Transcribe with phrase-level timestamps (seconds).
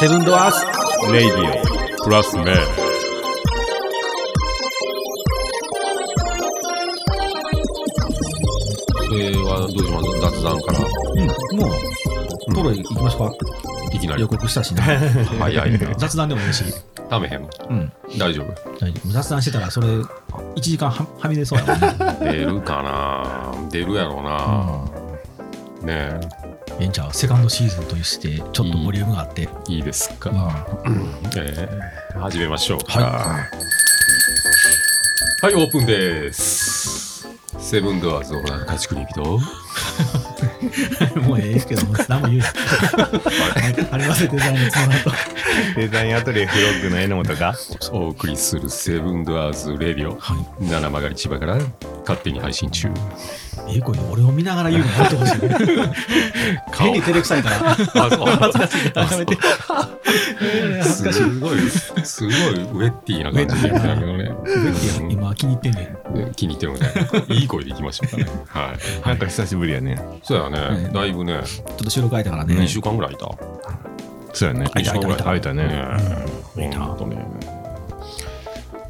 [0.00, 2.54] セブンドアースレイディオプラスメ
[9.06, 10.20] それはどうします？
[10.20, 11.66] 雑談からうん、も
[12.50, 13.34] う、トロイ行きましょうか。
[13.92, 14.80] いきなり予告したしね。
[15.38, 16.64] 早いな 雑談でもいいし。
[17.08, 17.92] ためへんうん。
[18.18, 18.70] 大丈夫？
[18.80, 20.06] 大丈夫雑談してたら、それ、1
[20.60, 22.16] 時間ははみ出そうやもんね。
[22.32, 23.43] 出るかな
[23.74, 24.84] 出るやろうな、
[25.84, 26.20] ね。
[26.78, 29.48] ええんちゃうセカンドシーズンとして、ちょっとボリュームがあって。
[29.68, 30.32] えいいですか、う
[30.88, 30.96] ん
[31.36, 32.78] えー始めましょう。
[32.84, 33.48] かは
[35.42, 37.26] はいオープンです。
[37.58, 39.22] セブンドアーズオーナー家畜に人。
[41.20, 42.46] もうええですけど、もう何も言うな。
[43.90, 45.10] ありません、デザインのつながと。
[45.74, 47.54] デザインアトリエフロッグの榎本が。
[47.90, 50.64] お送りするセブンドアーズレディオはい。
[50.70, 51.58] 七曲り千葉から
[52.02, 52.88] 勝手に配信中
[53.68, 55.34] ええ声で俺を見ながら言うのやめてほしい。
[56.76, 57.70] 変に照れくさいから。
[57.72, 58.26] あそう。
[58.26, 59.38] 恥ずかしいめて。
[60.40, 61.18] えー恥ずかしい。
[61.18, 61.58] すごい。
[62.04, 64.32] すごいウェッティーな感じで言ってたけどね。
[65.00, 65.10] うん。
[65.10, 65.96] 今気に入ってんね
[66.36, 68.26] 気に入ってるのでいい声でいきましょうかね。
[68.48, 69.08] はい。
[69.08, 69.98] なんか久しぶりやね。
[70.22, 72.54] そうやね、はいだいぶね、ちょっと収録空いたからね。
[72.54, 73.30] 2週間ぐらいいた。
[74.32, 74.68] そうやね。
[74.74, 75.24] 開いた開いた。
[75.24, 75.64] 開いたね。
[76.56, 76.78] ねいた。
[77.06, 77.53] ね。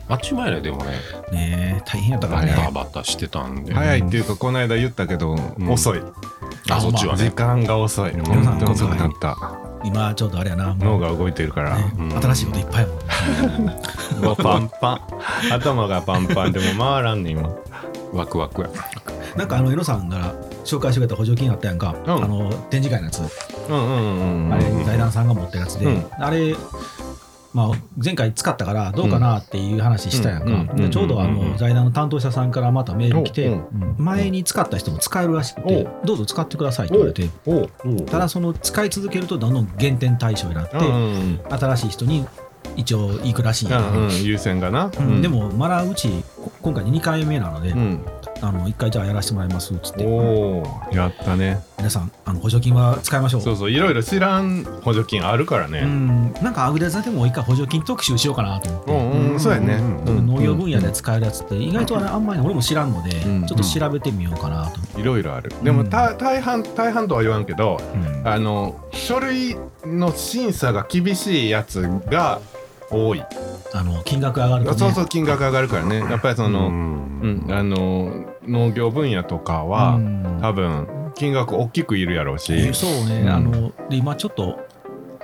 [0.09, 0.91] あっち前ね、でもね、
[1.33, 2.55] ねえ大変やったからバね。
[2.57, 3.73] タバタしてたんで。
[3.75, 6.01] 早いっていうかこの間言ったけどん遅い
[6.71, 7.31] あ、そっちは時ね。
[7.31, 9.37] 間が遅いん本当に遅くなった
[9.85, 10.75] 今ちょうどあれやな。
[10.75, 13.49] もう脳が動いてるからねうん新しいこといっぱいや
[14.21, 15.01] もん パンパン
[15.53, 17.51] 頭がパンパンでも回らんねん今
[18.13, 18.69] ワクワクや。
[19.37, 20.33] なんかあの、江野さんが
[20.65, 21.95] 紹介してくれた補助金あったやんか。
[22.07, 23.21] うんあの、展示会のやつ。
[23.69, 26.55] うんうんうんうんあれ、財団さんが持ってるやつで、うんあれ、
[27.55, 33.61] まあ、前回使ったからどうかなっていう話したやんか、ちょうどあうんの財団の担当者さんからまたメール来て、
[33.97, 36.17] 前に使った人も使えるらしくておどう。
[36.17, 37.29] ぞ使ってくださいって言われて
[38.11, 40.77] ただその使い続けるとどんどん減点対象になって、
[41.49, 42.27] 新しい人に
[42.77, 44.91] 一応行くらしいんやうんうん優先がな。
[44.99, 45.23] うん。
[45.23, 46.24] でもまだうちこ
[46.63, 48.05] 今回2回目なので、うん。
[48.41, 50.05] あの1回じゃあやらせてもらいますっつって。
[50.05, 51.61] おおやったね。
[51.79, 53.41] 皆さんあの補助金は使いましょう。
[53.41, 56.33] そうそういろいろ知らん補助金あるからうねん。
[56.35, 58.93] なんかアグデザでも一回補助金特集しようかなと思って。
[58.93, 59.75] うんうんそうやね。
[59.75, 63.47] うん農業分野で使えるやつって意外とあれあんまり俺も知らんので、うん。
[63.47, 65.01] ちょっと調べてみようかなと。
[65.01, 65.53] いろいろある。
[65.63, 68.29] でもうんた大半大半とは言わんけどうん。
[68.29, 72.41] あの書類の審査が厳しいやつが
[72.91, 73.25] 多い。
[73.73, 75.99] あの金額上がると、ね、そうそう金額上がるからね。
[75.99, 77.21] やっぱりそのん。
[77.23, 80.39] うんあの農業分野とかはうん。
[80.41, 82.73] 多分金額大きくいるやろうし。
[82.75, 83.29] そうね、うん。
[83.29, 84.59] あので今ちょっと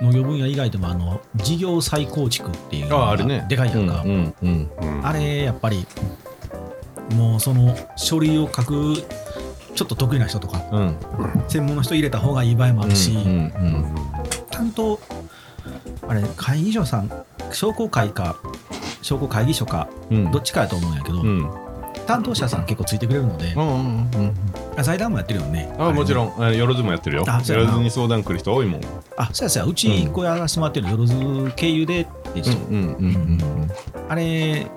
[0.01, 3.45] 農業分野以外でもあの事業再構築っていうのがああるね。
[3.47, 5.85] でかいやんか、うんうんうんあれやっぱり
[7.15, 8.95] もうその書類を書く
[9.75, 10.81] ちょっと得意な人とかうん。
[10.87, 10.95] うん
[11.47, 13.95] 専門の人入れた方がいい場合もあるし、うんうん
[14.49, 14.99] 担当
[16.07, 17.11] あれ会議所さん
[17.55, 18.35] 商工会か
[19.01, 20.31] 商工会議所かうん。
[20.31, 21.49] どっちかやと思うんやけど、うん。
[22.07, 24.33] 担当者さん結構ついてくれるのでう、んうんうん
[24.77, 25.73] あ財団もやってるよね。
[25.77, 26.55] あもちろん。
[26.57, 27.25] よろずもやってるよ。
[27.25, 28.81] よろずに相談来る人多いもん。
[29.17, 31.15] あ、そうやそうや、うち一個やらせてもらってるの、よろず
[31.55, 33.71] 経由でって人、うんうんうん
[34.09, 34.67] あれ、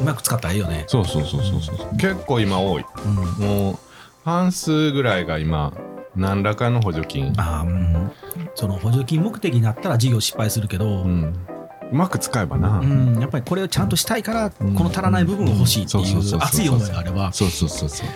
[0.00, 0.84] うまく使ったらいいよね。
[0.88, 2.84] そうそうそうそうそう結構今多い。
[3.04, 3.14] うん。
[3.46, 3.78] もう
[4.24, 5.72] 半数ぐらいが今
[6.16, 7.32] 何らかの補助金。
[7.36, 8.12] あーうん。
[8.54, 11.34] その補助金目的になったら事業失敗するけど、ううんん
[11.92, 12.82] うまく使えばな。
[13.20, 14.74] やっぱりこれをちゃんとしたいから、こん。
[14.74, 18.08] の足らない部分が欲しいっていう熱い思いがあれば、そうそうそうそう。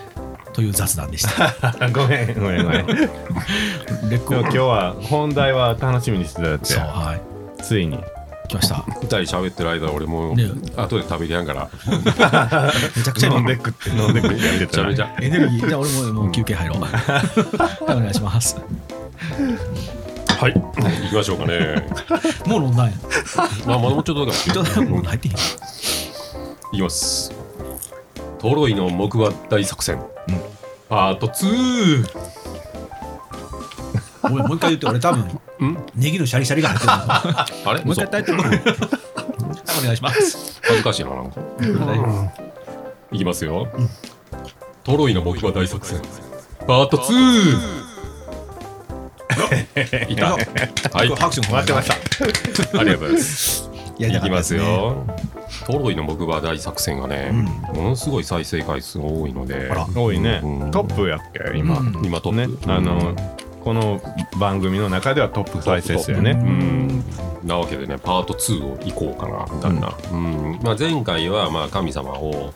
[0.52, 1.90] という雑談でした。
[1.90, 2.86] ごめんごめんごめん。
[2.86, 7.20] 今日は本題は楽しみにしてたやつそう、やはい。
[7.62, 7.98] ついに。
[8.48, 8.76] 来ました。
[9.02, 10.44] 二人喋ってる間俺もね。
[10.76, 11.68] 後で食べてやんから。
[11.86, 13.90] めちゃくちゃ飲んでくって。
[13.90, 16.80] 飲んでくってやってめちたらゃめちゃエネルギー、じゃあ俺ももう休憩入ろう。
[16.80, 16.88] は
[17.90, 18.56] いお願いします。
[20.38, 20.52] はい。
[20.52, 21.86] 行きましょうかね。
[22.46, 22.92] もう飲んだんや。
[23.66, 25.34] まあまだもうちょっとだかちょっともう入ってへん。
[25.34, 25.40] ら。
[26.72, 27.32] いきます。
[28.38, 29.98] トロイの木馬大作戦、
[30.88, 32.06] パート2
[34.22, 35.20] ごめんもう一回言って、俺多分、
[35.66, 35.78] ん？
[35.94, 37.70] ネギのシャリシャリが入ってるの。
[37.70, 37.84] あれ？
[37.84, 38.52] もう一嘘回耐えてもらう。
[39.78, 40.60] お願いします。
[40.62, 41.40] 恥ずかしいななんか。
[43.12, 43.68] いきますよ、
[44.84, 46.02] トロイの木馬大作戦。
[46.66, 47.85] パート 2!
[50.08, 50.32] いた。
[50.32, 51.08] はい。
[51.08, 51.94] 拍手も待ってました。
[52.80, 53.70] ありがとうございます。
[53.98, 54.54] やきます。
[54.54, 55.06] よ。
[55.66, 57.32] トロイの木馬大作戦がね、
[57.74, 59.70] ものすごい再生回数が多いので。
[59.94, 60.40] 多いね。
[60.42, 60.70] うん。
[60.70, 61.78] トップやっけ今。
[61.78, 62.04] うん。
[62.04, 62.74] 今トップ、ね。
[62.74, 63.14] あの
[63.64, 64.00] この
[64.38, 66.32] 番組の中ではトップ再生数やね。
[66.32, 67.04] うん。
[67.42, 70.60] なわけでねパート2を行こうかなみたいな、うん。
[70.62, 72.52] まあ、前回はまあ神様を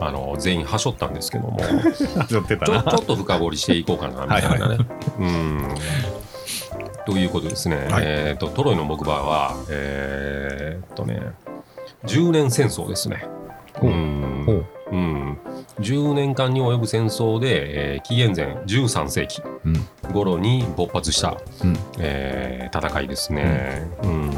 [0.00, 1.58] あの全員はしょったんですけども。
[2.28, 4.78] ちょっと深掘りしていこうかなみたいなね。
[5.18, 5.68] うん
[7.06, 8.04] ということですね、はい。
[8.06, 11.20] えっ、とトロイの木馬はえーっとね
[12.04, 13.26] 10年戦争ですね。
[13.82, 13.86] う。
[13.88, 14.44] ん。
[14.46, 14.66] ほう。
[14.92, 15.38] うん、
[15.80, 20.12] 10年間に及ぶ戦争で、えー紀元前13世紀うん。
[20.12, 21.76] 頃に勃発した、うん。
[21.98, 23.88] えー戦いですね。
[24.02, 24.30] うん。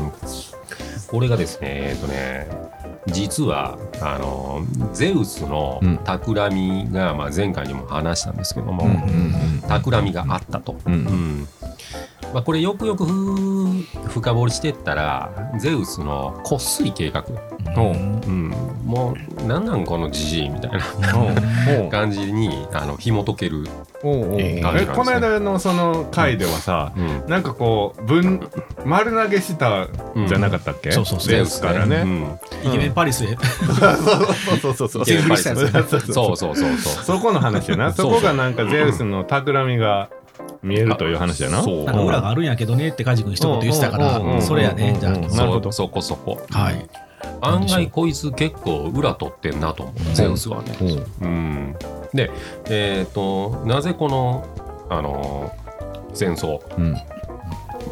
[1.08, 2.66] これがですねえーっとね
[3.08, 5.98] 実はあのゼウスのうん。
[5.98, 8.94] 企みが、まあ、前回にも話したんですけども、うんう
[9.58, 9.60] ん。
[9.68, 10.76] 企みがあったと。
[10.86, 10.92] うん。
[10.92, 11.48] うん
[12.36, 17.80] まあ、これよくよくふ深掘りしてったらゼウスのこっそり計画、う。
[17.80, 18.50] んうん、
[18.84, 21.88] もうなんなんこのじじいみたいな。
[21.90, 23.66] 感じにあの紐解ける、
[24.02, 24.34] おう。
[24.34, 24.38] おう。
[24.38, 27.24] えーえ感じなんですねこの間のその回ではさうん。
[27.26, 28.46] なんかこう分
[28.84, 29.88] 丸投げした
[30.28, 30.92] じゃなかったっけ？
[30.92, 31.28] そうそうそう。
[31.30, 32.02] ゼウスからね。
[32.02, 32.38] うん。
[32.68, 33.28] イケメンパリスへ。
[33.28, 33.32] そ
[34.54, 37.04] うそうそうそうイケメンパリスセーフリしたやつそうそうそうそう。
[37.04, 37.94] そこの話やな。
[37.94, 40.10] そこがなんかゼウスの企みが
[40.62, 41.62] 見えるという話やな。
[41.62, 41.84] そう。
[41.84, 45.12] なんか裏があるんやけどねってカジ君一言言ってたからそれやねじゃあ。
[45.12, 46.88] うんなるほどそそこそこはい。
[47.40, 50.14] 案外こいつ結構裏取ってんなと思う。
[50.14, 50.76] ゼウスはね、
[51.20, 51.76] うん、
[52.14, 52.30] で
[52.68, 54.46] えっ、となぜこの
[54.88, 55.52] あの
[56.14, 56.60] 戦争。
[56.76, 56.96] うん。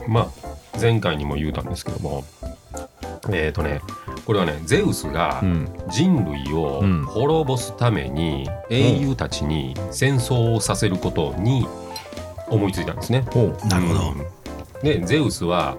[0.08, 2.25] まあ前回にも言うたんですけども。
[3.32, 3.81] えっ、とね
[4.26, 5.69] これはねゼウスがうん。
[5.91, 7.05] 人類をうん。
[7.05, 11.67] 滅ぼすために英雄たちに戦争をさせることに
[12.54, 13.24] 思いついたんですね。
[13.30, 14.26] ほなるほどうん
[14.82, 15.76] でゼウスは、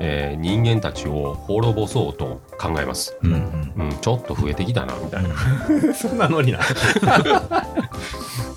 [0.00, 3.16] えー人間たちを滅ぼそうと考えます。
[3.22, 5.30] うううんんうん、ちょっと増えてきたなみたいな。
[5.94, 6.58] そんなノリな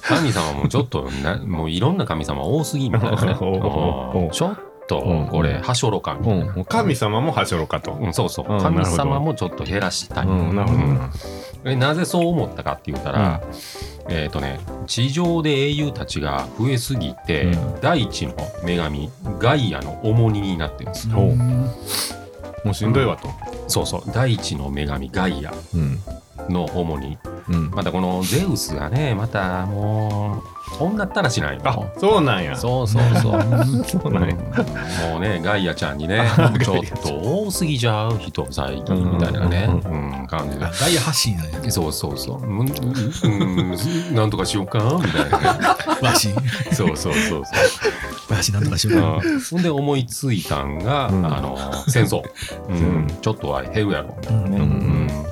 [0.02, 3.36] 神様もちょっとなもういろんな神様多すぎみたいなね。
[3.36, 4.58] ちょっ
[4.88, 6.54] とこれはしょろかみたいな。
[6.56, 6.66] うん。
[6.66, 7.94] 神様もはしょろかと。
[7.94, 8.52] うん、そうそう。
[8.52, 8.62] うん。
[8.62, 10.84] 神様もちょっと減らしたい、うんなるほど。
[11.66, 11.80] うん。
[11.80, 13.42] なぜそう思ったかって言ったら、
[14.10, 17.82] えっ、とね地上で英雄たちが増えすぎて、うん。
[17.82, 23.30] 大地の女神ガイアの重荷になってるんですよ、もうしんどいわと。
[23.68, 24.12] そうそう。
[24.12, 25.54] 大地の女神ガイア。
[25.74, 26.00] うん
[26.50, 27.18] の重荷
[27.50, 27.72] うん。
[27.72, 30.44] またこのゼウスがねまたも
[30.80, 32.56] う女ったらしないあのそうなんや。
[32.56, 33.42] そうそうそう。
[33.86, 34.36] そうなんや。
[35.10, 36.24] もうねガイアちゃんにね
[36.64, 40.66] ちょっと多すぎじゃう人最近みたいなね、ううん、感じで。
[40.66, 42.44] あガイア発信なんやそうそうそう。
[42.44, 45.38] うん、うんなんとかしようかみたいな。
[45.38, 45.58] ね。
[46.02, 46.30] わし
[46.72, 47.44] そうそうそう
[48.28, 49.22] そわしなんとかしようか。
[49.24, 49.30] う。
[49.30, 49.42] うん。
[49.42, 51.26] ほんで思いついたんが、うん。
[51.26, 51.58] あの
[51.88, 52.24] 戦争、
[52.70, 52.76] うん。
[52.76, 54.16] うんちょっとは減るやろ。
[54.30, 54.54] うんうん。
[54.54, 55.31] うん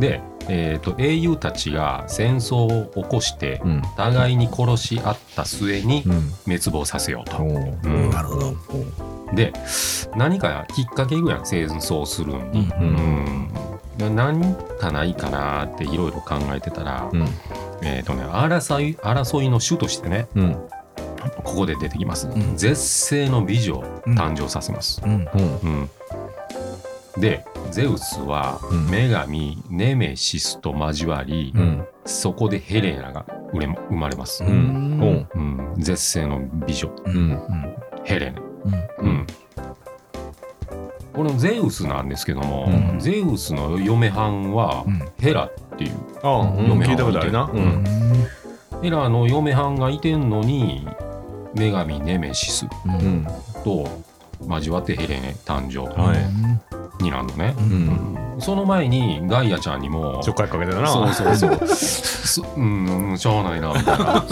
[0.00, 3.82] で、えーと、英雄たちが戦争を起こして、うん。
[3.96, 6.32] 互いに殺し合った末にうん。
[6.46, 7.42] 滅亡させようと。
[7.44, 8.54] なるほど。
[9.34, 9.52] で
[10.16, 12.36] 何かきっかけぐらい戦争するん？
[12.36, 12.42] うん。
[12.42, 13.48] うん。
[13.96, 17.28] で何かないかなっていろいろ考えてたら、うん。
[17.82, 20.56] えっ、とね争い争いの種としてねうん。
[21.44, 22.56] ここで出てきます、ん。
[22.56, 25.10] 絶世の美女を誕生させます、うん。
[25.12, 25.58] うん。
[25.62, 25.90] うん
[27.18, 28.86] でゼウスはうん。
[28.86, 31.84] 女神ネメシスと交わり、うん。
[32.04, 35.74] そこでヘレナが生まれます、ううん。
[35.76, 35.82] う。
[35.82, 36.90] 絶世の美女。
[37.04, 37.14] うん。
[37.14, 37.76] うん。
[38.04, 38.40] ヘレナ、
[41.12, 42.98] このゼウスなんですけども、うん。
[42.98, 45.08] ゼウスの嫁はんはうん。
[45.18, 45.92] ヘラっていう
[46.22, 46.68] あうん。
[46.68, 47.50] 嫁聞いたことあるな。
[48.82, 50.86] ヘラの嫁はんがいてんのに
[51.54, 52.66] 女神ネメシス
[53.62, 53.86] と
[54.48, 55.80] 交わってヘレネ誕生。
[56.00, 56.69] はい
[57.02, 58.36] になるのね、うん。
[58.38, 60.88] その前にガイアちゃんにもちょっかいかけてたな。
[60.88, 61.66] そうそうそう。
[61.68, 64.24] すうんしょうがないなみたいな、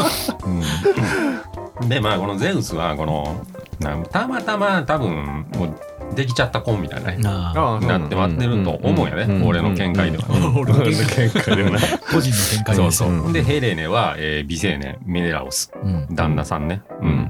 [1.80, 3.44] うん、でまあこのゼウスはこの
[3.80, 5.80] なたまたま多分もう
[6.14, 10.24] できちゃった子みたいなねなああなって待ってると思うよね、俺の見解では
[10.56, 10.94] 俺の見
[11.30, 13.32] 解でもない個人の見解ですそうそう、うん。
[13.32, 16.06] でヘレネは、えー美青年メネラオスうん。
[16.10, 16.82] 旦那さんね、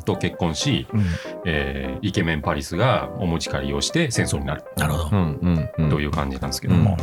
[0.04, 1.04] と結婚し、うん。
[1.44, 4.64] えーイケメンパリスがお持ち帰りをして戦争になる。
[4.76, 5.16] なるほど。
[5.16, 5.90] うんうんうん。
[5.90, 6.96] という感じなんですけども、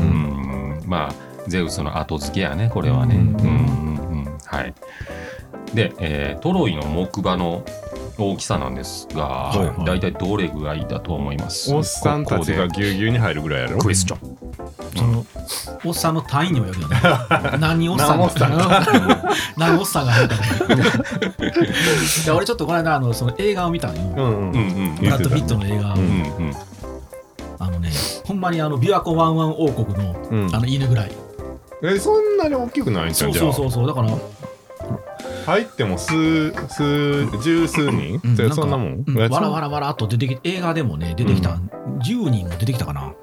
[0.85, 1.13] まあ
[1.47, 3.15] ゼウスの後付けやねこれはね。
[3.15, 4.37] ううんんうんうん。
[4.45, 4.73] はい、
[5.73, 7.63] で、えートロイの木馬の
[8.17, 9.99] 大きさなんですが、いはいだい。
[9.99, 11.73] たいどれぐらいだと思います？
[11.73, 13.75] おっさんたちがぎゅうぎゅうに入るぐらいやろ？
[13.75, 14.37] でクエスチョン。
[14.95, 15.25] その
[15.83, 16.97] おっさんの単位にもよるよね。
[17.59, 18.85] 何おっさん何おっさんが
[19.57, 20.35] 何おっさんが入るか
[21.45, 24.59] いや俺ちょっとこの間あのその映画を見たのよ、うんうんうんう
[24.93, 24.95] ん。
[24.95, 26.05] ブラッド・ピットの映画、うんうん
[26.47, 26.55] うん。
[27.59, 27.91] あのね
[28.25, 30.55] ほんまにあの琵琶湖ワンワン王国のうん。
[30.55, 31.11] あの犬ぐらい、
[31.83, 33.71] えそんなに大きくないんじゃそうんじゃあそうそう。
[33.71, 34.09] そうだから
[35.45, 41.59] 入っても数数十数人、うんそそんなもん、うんわらわららわらっと出てきて映画でもね出てきた、
[41.99, 43.13] 10人も出てきたかな。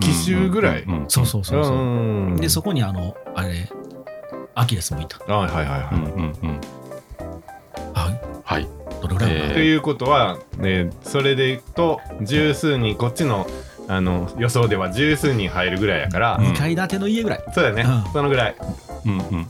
[0.00, 0.82] 奇襲ぐらい？
[0.82, 3.68] うんうんそうそうそうそう、んでそこにあのあれ
[4.54, 5.18] アキレスもいた。
[5.32, 6.60] はいはいはいはい、うんうんうん。
[7.94, 8.10] あ
[8.44, 8.68] はい。
[9.00, 13.48] どれぐらいということは、ね、それでいくと十数人こっちの
[13.92, 16.46] あの予想では十数人入るぐらいやから、うん。
[16.46, 18.12] 2階建ての家ぐらい、そうだよね、うん。
[18.12, 18.56] そのぐらい。
[19.04, 19.32] うんうんうん。
[19.32, 19.48] うん。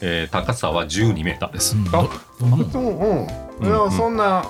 [0.00, 1.76] えー高さは12メーターです。
[1.76, 2.08] うん、ど
[2.40, 2.70] どんなもん？
[2.70, 4.44] そううん、そんな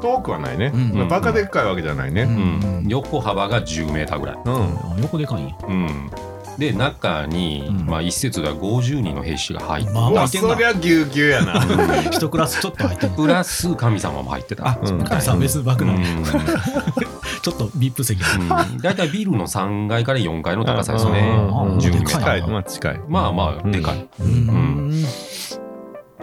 [0.00, 1.00] 遠くはないね、うん。
[1.00, 2.84] うんバカでっかいわけじゃないね、ううん。
[2.86, 4.36] ん横幅が10メーターぐらい。
[4.44, 5.02] うん。
[5.02, 5.54] 横でかいんや。
[5.68, 6.10] うん
[6.58, 7.86] で中に、うん。
[7.86, 11.64] まあ一説では50人の兵士が入ってまあそりゃぎゅうぎゅうやな。
[12.10, 14.68] 一クラスちょっと入ってプラス神様も入ってた。
[14.68, 15.04] あ、うん。
[15.04, 16.24] 神さん別枠なの、うん。
[17.42, 18.20] ちょっとビップ席。
[18.22, 18.78] うん。
[18.78, 21.20] 大体ビルの3階から4階の高さですね。
[21.20, 21.78] うん。
[21.78, 24.26] 12メータ近いーまあ近いまあまあでかい、うん。
[24.26, 25.04] うん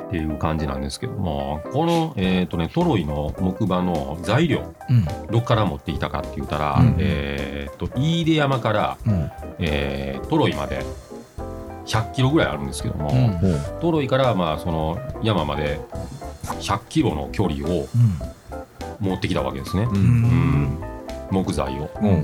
[0.10, 5.06] っていう感じなんですけどもこの、えーとね、トロイの木馬の材料うん。
[5.32, 6.96] どっから持ってきたかって言ったら、うん。
[6.98, 9.32] えー、と飯出山から、うん。
[9.60, 10.84] えートロイまで
[11.86, 13.40] 100キロぐらいあるんですけども、うん。
[13.82, 15.80] トロイからまあその山まで
[16.44, 17.88] 100キロの距離を
[19.00, 19.96] 持ってきたわけですね、ううん。
[19.96, 20.80] うん。
[21.30, 21.90] 木材を。
[22.02, 22.22] うん。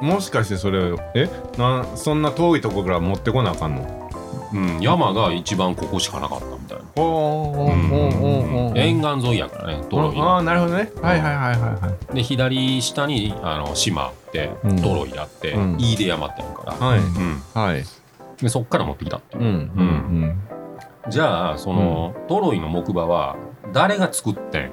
[0.00, 0.08] うん。
[0.08, 1.28] もしかしてそれえ？
[1.58, 4.01] なそんな遠いとこから持ってこなあかんの？
[4.52, 6.84] うん、山が一番ここしかなかったみたいな。
[6.96, 7.92] おーおーうん。
[7.92, 10.36] おーおー沿岸沿いやからね、トロイあの。
[10.38, 10.90] あなるほどね。
[11.00, 12.14] はいはいはいはいはい。
[12.14, 14.82] で、左下にあの島あって、うん。
[14.82, 15.76] トロイあって、うん。
[15.76, 16.98] 飯出山ってあるから、はい。
[16.98, 17.84] うん、はい。
[18.40, 19.42] でそっから持ってきたっていう。
[19.42, 20.42] うんうん
[21.10, 23.34] じゃあ、その、トロイの木馬は
[23.72, 24.70] 誰が作ってん？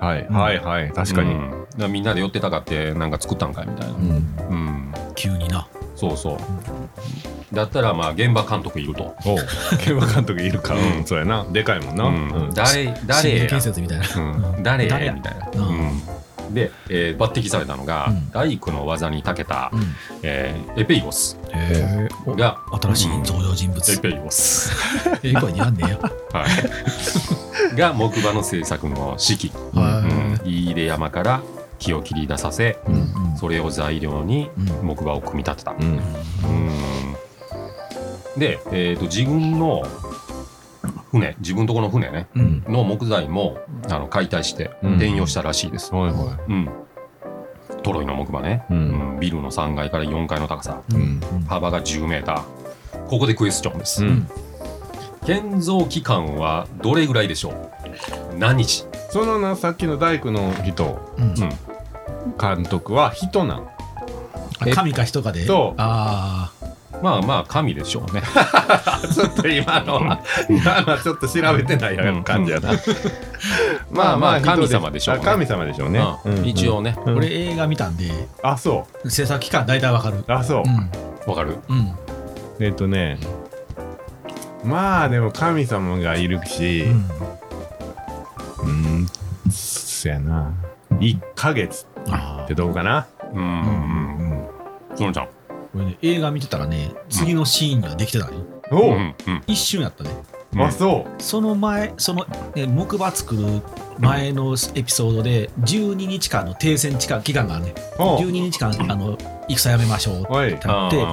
[0.00, 0.06] うん。
[0.06, 0.92] はいはいはい。
[0.92, 1.32] 確かに。
[1.32, 1.50] うん。
[1.50, 3.94] だからみんなで寄ってたかってなんか作ったんかいみたいな。
[3.94, 4.04] うん。
[4.04, 5.66] うん、急にな
[6.00, 7.54] そうそう。
[7.54, 9.14] だったらまあ現場監督いると。
[9.26, 9.38] おう。
[9.84, 11.44] 競馬監督いるかうんうんそうやな。
[11.52, 12.04] でかいもんな。
[12.04, 12.28] うん。
[12.30, 12.54] うん。
[12.54, 14.06] 誰、誰建設みたいな。
[14.16, 15.48] うん、誰誰やみたいな。
[15.52, 16.00] うん。
[16.48, 16.54] うん。
[16.54, 18.30] で、えー抜擢されたのが、うん。
[18.30, 19.94] 大工の技に長けた、うん。
[20.22, 21.38] えーエペイオス。
[21.52, 24.72] へえが、新しい登場人エ物ペイオス、
[25.22, 25.98] ええ声になんねえよ
[26.32, 26.46] は
[27.74, 31.40] い、が木馬の製作の指揮、はうん、飯出山から
[31.80, 33.36] 木を切り出させいうん。
[33.36, 34.86] それを材料にうん。
[34.86, 35.72] 木馬を組み立てた。
[35.72, 35.80] うん。
[35.84, 36.00] うん。
[38.38, 39.82] で、えー、と自分の
[41.10, 42.28] 船自分とこの船ね。
[42.36, 42.64] うん。
[42.68, 43.58] の木材も
[43.90, 44.92] あの解体してうん。
[44.92, 45.92] 転用したらしいです。
[45.92, 46.68] はいはうん。
[47.82, 48.74] トロイの木馬ね、い。
[48.74, 48.76] う。
[48.76, 49.16] うん。
[49.16, 50.82] んビルの3階から4階の高さ。
[50.92, 51.20] うん。
[51.48, 53.06] 幅が10メーター。
[53.08, 54.28] ここでクエスチョンです、うん。
[55.26, 58.38] 建造期間はどれぐらいでしょう？
[58.38, 58.86] 何日？
[59.10, 61.24] そのな、さっきの大工の人、うん。
[61.24, 61.34] うん
[62.40, 63.68] 監督は人なん。
[64.60, 65.46] あ神か人かで？
[65.46, 65.74] そう。
[65.78, 66.50] あ
[67.02, 68.20] まあまあ神でしょうね。
[69.14, 72.72] ちょっと今のは、今のはちょっと調べてないような感じやな。
[73.90, 75.22] まあまあ人神様でしょうね。
[75.22, 76.04] あ神様でしょうね。
[76.44, 78.10] 一応ね俺映画見たんで。
[78.42, 80.18] あ、そ制作期間大体わかる。
[80.18, 80.24] う。
[80.28, 80.62] あ、そ
[81.26, 81.30] う。
[81.30, 81.56] わかる？
[81.68, 81.94] うん。
[82.60, 83.18] えっとね、
[84.62, 86.82] まあでも神様がいるし、
[88.62, 89.06] うん、
[89.50, 90.52] そやな。
[90.98, 91.89] 1ヶ月あ
[92.44, 93.06] ってどうかな？
[93.32, 93.38] うん。
[93.38, 94.40] うんうん
[94.90, 94.96] うん。
[94.96, 95.28] そのちゃん
[95.74, 99.42] 俺ね映画見てたらね次のシーンにはできてたのよおう、うんうん。
[99.46, 100.10] 一瞬やったね。
[100.52, 100.62] うん。
[100.62, 101.22] あ、そう。
[101.22, 102.26] その前その
[102.56, 103.62] え木馬作る
[103.98, 107.74] 前のエピソードで12日間の停戦期間期間があるね。
[107.98, 109.16] おう12日間あの
[109.48, 110.66] 戦やめましょうって。
[110.66, 111.04] なって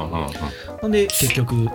[0.82, 1.67] ほんで結局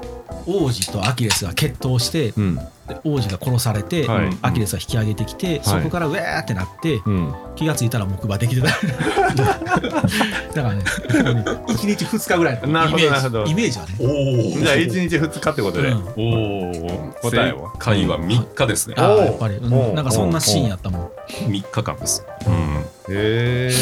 [0.47, 2.57] 王子とアキレスが決闘してうん。
[2.57, 4.37] で王子が殺されて、はい。
[4.43, 7.35] アキレスが引き上げてきて、そこからウェーってなってうん。
[7.55, 8.69] 気がついたら木馬できてた。
[9.35, 12.69] だからね1日2日ぐらいの。
[12.69, 13.43] なるほどイメなるほど。
[13.45, 13.97] ージイメージはね。
[14.01, 15.89] おおじゃあ1日2日ってことで。
[15.89, 15.99] うん。
[16.17, 18.95] おお答えは正解は？3日ですね。
[18.99, 19.95] あおうーやっぱり、うん。
[19.95, 21.11] なんかそんなシーンやったもん。
[21.29, 22.25] 3日間です。
[22.47, 22.55] うん。
[22.55, 23.73] へえ。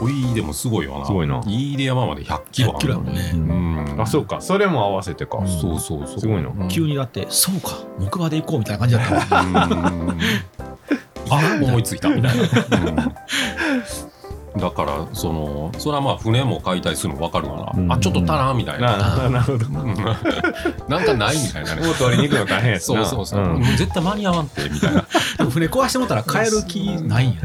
[0.00, 1.06] おいでもすごいわな。
[1.06, 1.40] すごいな。
[1.46, 3.30] 飯出山まで100キロ100キロやもんね。
[3.34, 3.40] うう
[3.96, 4.00] ん。
[4.00, 4.40] あ、そうか。
[4.40, 5.38] それも合わせてか。
[5.38, 5.48] うん。
[5.48, 6.20] そうそうそう。
[6.20, 6.48] すごいな。
[6.48, 6.68] うん。
[6.68, 7.78] 急にだってそうか。
[7.98, 9.38] 木馬で行こうみたいな感じだった。
[11.28, 12.08] あ思いついた。
[12.08, 12.42] みたいな、
[13.02, 13.14] うん
[14.56, 17.92] だからそのそれはまあ船も解体するの分かるわな、うん。
[17.92, 19.66] あちょっと足らんみたいな、ななるほど。
[19.66, 19.94] うん。
[20.88, 21.86] なんかないみたいなね。
[21.86, 22.80] もう取りに行くの大変や。
[22.80, 23.44] そうそうそう、ん。
[23.44, 25.02] もう絶対間に合わんってみたいな。
[25.50, 27.34] 船壊してもったら帰る気ないん。
[27.36, 27.40] や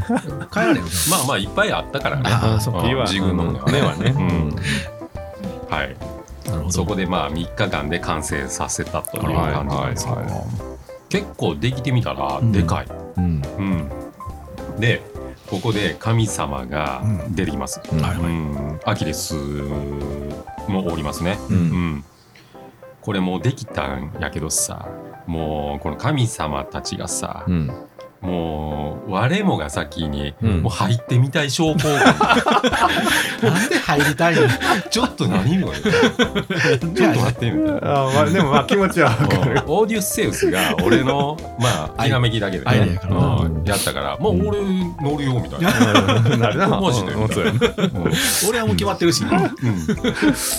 [0.50, 2.22] 帰られるまあまあいっぱいあったからね。
[2.26, 2.86] あーそうん。
[2.86, 3.82] いいわ自分のうんね。
[3.82, 4.56] はねうん。
[5.68, 5.96] はい。
[6.70, 10.44] そこでまあ3日間で完成させたという感じなんですけど、はいはいは
[11.08, 12.52] 結構できてみたらうん。
[12.52, 12.86] でかい、
[13.18, 13.42] うん。
[13.58, 13.90] うん。
[14.80, 15.02] で
[15.52, 18.22] ここで神様が出てきます、うんはいはい。
[18.22, 18.80] うん。
[18.86, 19.34] アキレス
[20.66, 21.52] もおりますね、う。
[21.52, 21.60] うん
[21.96, 22.04] ん。
[23.02, 24.88] これもうできたんやけどさ
[25.26, 27.70] もうこの神様たちがさ、うん
[28.22, 30.62] もう我もが先に、うん。
[30.62, 32.00] もう入ってみたい証拠 な
[33.66, 34.42] んで入りたいの？
[34.90, 38.00] ちょっと何のよ ちょっと待ってみたいな。
[38.06, 39.62] あまあでもまあ気持ちはわかる。
[39.66, 43.00] オーディウス・セウスが俺のまあひらめきだけでね。
[43.10, 43.64] うん。
[43.64, 44.60] やったからもう俺
[45.02, 46.36] 乗るよみたいな。
[46.36, 46.68] なるな。
[46.80, 47.12] マジで。
[48.48, 49.24] 俺はもう決まってるし。
[49.24, 49.30] うん。
[49.30, 49.46] ちょっ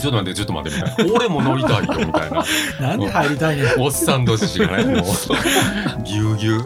[0.03, 0.77] と待ってちょっと待って。
[0.77, 2.43] みたいな俺も乗りたいよみたいな。
[2.81, 3.81] なんで入りたいねん。
[3.81, 6.03] おっさん同士がねもう。
[6.03, 6.59] ぎゅうぎゅう。
[6.59, 6.65] も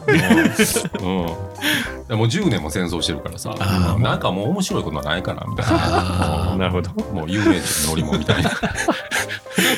[1.00, 3.53] う,、うん、でもう10年も戦争してるからさ
[4.00, 6.53] なんかもう面白いことないかなみたいな。
[6.53, 6.91] あなるほど。
[7.13, 8.51] もう有名人乗りもみたいな。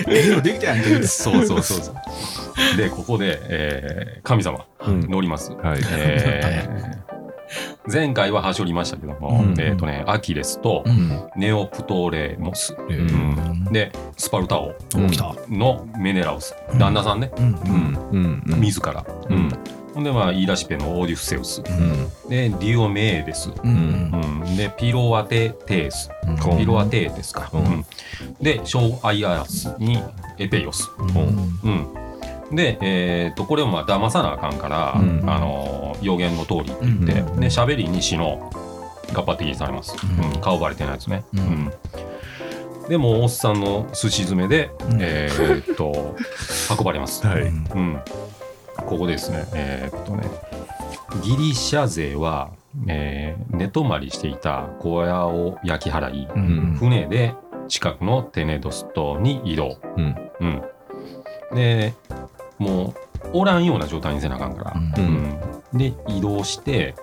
[0.07, 1.95] ええのできたやんけそうそうそうそう。
[2.77, 5.09] でここで、えー神様うん。
[5.09, 5.81] 乗ります、はい。
[5.91, 6.99] えー
[7.91, 9.59] 前回ははしょりましたけども、うん。
[9.59, 11.27] えっ、とねアキレスとうん。
[11.35, 13.63] ネオプトレモス、えうん。
[13.71, 15.33] でスパルタ王お来た。
[15.49, 16.55] のメネラウス。
[16.71, 16.77] うん。
[16.77, 17.45] 旦那さんね、うん。
[17.45, 18.43] うん。
[18.51, 18.61] うん。
[18.61, 19.35] 自ら、うん。
[19.35, 19.51] うん
[19.99, 21.61] ほんでまあ言い出しっぺのオーディフセウス。
[21.61, 22.29] うん。
[22.29, 23.51] でディオメーデス、
[24.55, 26.09] でピロアテテース。
[26.57, 27.51] ピロアテーですか、
[28.41, 30.01] でショーアイアラスに
[30.37, 30.89] エペイオス、
[32.53, 35.29] で、えー、とこれをまあ騙さなあかんから、うん。
[35.29, 37.39] あのー予言の通りって言って、うん。
[37.41, 38.49] で喋り西の
[39.11, 40.33] ガッパ的にされます、うん。
[40.33, 40.39] うん。
[40.39, 41.39] 顔バレてないやつね、うん。
[41.39, 41.71] うん。
[42.87, 44.97] でもうおっさんの寿司詰めで、うん。
[45.01, 46.15] えーっと
[46.73, 47.41] 運ばれます、はい。
[47.41, 47.99] うん、
[48.85, 49.45] ここですね。
[49.53, 50.23] えーっとね。
[51.23, 52.51] ギリシャ勢は、
[52.87, 56.75] えー寝泊まりしていた小屋を焼き払い、うん。
[56.79, 57.33] 船で
[57.67, 60.15] 近くのテネドス島に移動、うん。
[60.39, 60.61] うん、
[61.55, 61.93] で
[62.57, 62.93] も
[63.33, 65.39] うおらんような状態にせなあかんから、うん。
[65.73, 65.77] うん。
[65.77, 66.95] で移動して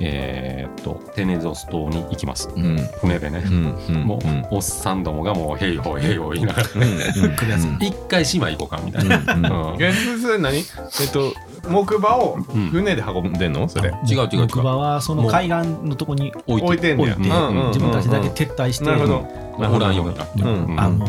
[0.00, 2.76] えーっとテネドス島に行きます、うん。
[3.00, 6.68] 船でね、うんうんもう、うんおっさんどもがもう「へいほいへいほい」言いながら。
[7.80, 9.76] 一回島行こうかみたいな、うんうん。
[9.76, 10.58] いやそれ何？
[10.58, 10.64] えっ
[11.12, 11.32] と
[11.68, 12.68] 木馬をうん。
[12.68, 13.68] 船で運んでんの？
[13.68, 13.90] それ。
[14.08, 14.46] 違う違う違う。
[14.46, 18.84] 木馬はその海岸のとこに置置いて置いてうんうんうん自分たちだけ撤退して。
[18.84, 19.26] なるほど。
[19.58, 20.64] まあおらんようになってる、うん。
[20.66, 21.08] うんあもう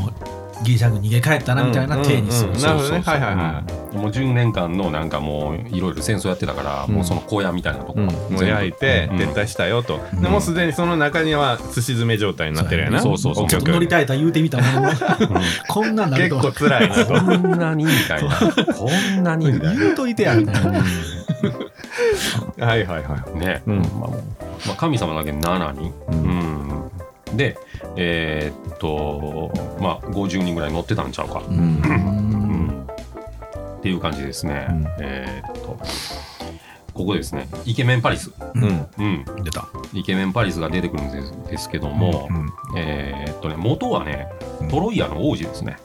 [0.63, 2.49] ギリシャ軍逃げ帰ったなみたいな体にする。
[2.49, 3.01] うんうんなるほどね。
[3.05, 3.63] はいはいは
[3.93, 6.95] うんもう10年間のなんかもういろいろ戦争やってたから、うん。
[6.95, 8.05] もうその小屋みたいなとこ、うん。
[8.05, 9.17] もう焼いてうん。
[9.17, 9.99] 撤退したよと。
[10.13, 10.21] うん。
[10.21, 13.01] でもうすでにその中には寿司詰め状態になってるやな。
[13.01, 14.89] そうそうそうちょっと乗りたいとは言うてみたもの
[15.67, 18.35] こんなんなる結と構辛いこんなにみたいな。
[18.73, 19.79] こんなにみたいな。
[19.79, 20.83] 言うといてやみたいな。
[22.59, 23.39] はいはいはい。
[23.39, 23.79] ね、うん。
[23.99, 24.09] まあ
[24.67, 26.48] まあ、神様だけ7人、ううんん
[27.35, 27.57] で
[27.95, 31.81] えーっとまあ50人ぐらい乗ってたんちゃうか、ううん。
[31.81, 32.87] ん
[33.77, 34.87] っていう感じですね、うん。
[34.99, 35.77] えーっと。
[36.93, 37.47] ここですね。
[37.63, 38.87] イケメンパリス、うん。
[38.97, 39.69] うん、出た。
[39.93, 44.27] イケメンパリスが出てくるんですですけども、うんえーっとね元はね
[44.59, 44.67] うん。
[44.67, 45.77] トロイアの王子ですね、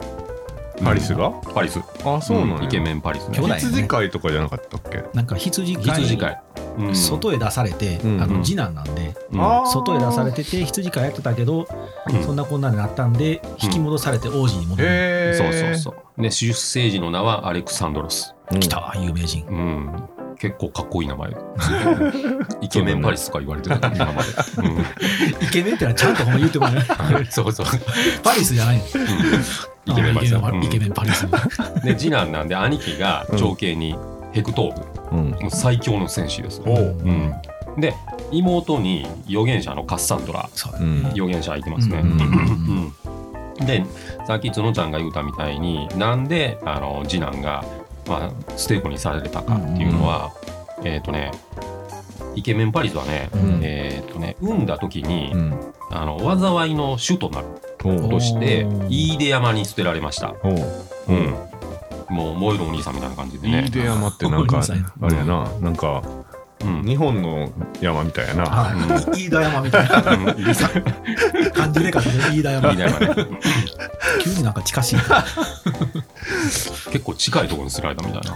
[0.83, 1.31] パリスが？
[1.53, 1.79] パリス。
[2.03, 2.63] あそうなんや。
[2.65, 3.37] イケメンパリスね。
[3.37, 5.05] 羊飼いとかじゃなかったっけ？
[5.13, 5.83] なんか羊飼い。
[5.85, 8.21] 羊飼い、うん外へ出されて、うん。
[8.21, 9.67] あの次男なんで、うん。
[9.67, 11.67] 外へ出されてて羊飼いやってたけど、
[12.11, 12.23] うん。
[12.23, 16.21] そんなこんなになったんで引き戻されて王子に戻る、へえそうそうそう。
[16.21, 18.35] で出生時の名はアレクサンドロス。
[18.51, 18.59] うん。
[18.59, 19.45] 来た有名人。
[19.47, 21.31] うん、結構かっこいい名前。
[22.61, 24.05] イケメンパリスとか言われてる名前。
[25.41, 26.75] イケメンってのはちゃんとほんま言ってこない。
[26.75, 27.65] うん、そうそう。
[28.23, 28.83] パリスじゃないの。
[29.87, 30.35] イケメンパリス。
[30.35, 31.27] あイケメンパリス、
[31.83, 33.95] で、次男なんで、兄貴が長兄に
[34.31, 36.61] ヘクトーブ、うんもう最強の戦士です。
[36.65, 36.75] おう。
[36.75, 37.33] うん、
[37.77, 37.93] で、
[38.31, 40.49] 妹に預言者のカッサンドラ、
[41.11, 41.99] 預言者いてますね。
[41.99, 42.93] うん。
[43.59, 43.65] うん。
[43.65, 43.85] で、
[44.27, 47.63] さっき角ちゃんが言うたみたいに、なんであの次男が、
[48.07, 50.31] まあ、ステークにされたかっていうのは、
[50.83, 51.31] えっ、とね、
[52.35, 53.59] イケメンパリスはね、うん。
[53.63, 55.73] えっ、とね、産んだ時に、うん。
[55.91, 57.47] あの災いの主となる
[57.77, 61.35] として飯豊山に捨てられました、うん、
[62.09, 63.61] もう燃えるお兄さんみたいな感じでね。
[63.61, 64.61] 飯、豊山ってなんか
[65.01, 65.49] あれやな。
[65.61, 66.03] なんか
[66.63, 66.83] うん。
[66.83, 68.45] 日本の山みたいやな。
[68.45, 68.73] は
[69.13, 69.17] い。
[69.17, 70.63] 飯田山みたいなうん飯
[71.51, 73.39] 漢字で書くと飯田山豊山ね。
[74.23, 74.95] 急になんか近しい。
[76.91, 78.35] 結構近いところに捨てられたみたいな、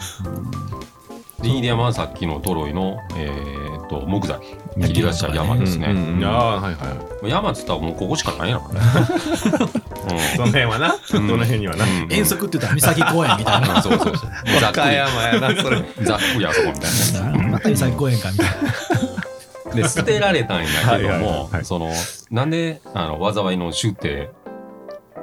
[1.42, 4.40] で飯豊山はさっきのトロイの、えー、と木材。
[4.82, 7.30] 切り出した山ですね、うんうんうんああはいはい。
[7.30, 8.80] 山っつったらもうここしかないやろ、ね
[10.38, 10.96] その辺はな。
[11.04, 11.28] そうん。
[11.28, 11.84] の辺にはな。
[11.84, 13.76] うん遠足って言ったら三崎公園みたいな。
[13.76, 14.60] う んそうそうそう。
[14.62, 15.78] ざっく和歌山やなそれ。
[15.78, 17.48] りざっくりあそこみたいな。
[17.50, 19.76] また三崎公園かみたいな。
[19.76, 21.66] で捨てられたんやけどはいはいはいもはい。
[21.66, 21.92] その
[22.32, 24.30] なんであの災いの主って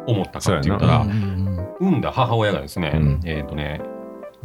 [0.07, 1.47] 思ったかって言ったら、うんうん
[1.79, 3.21] 産んだ母親がですね、うん。
[3.27, 3.83] えっ、とね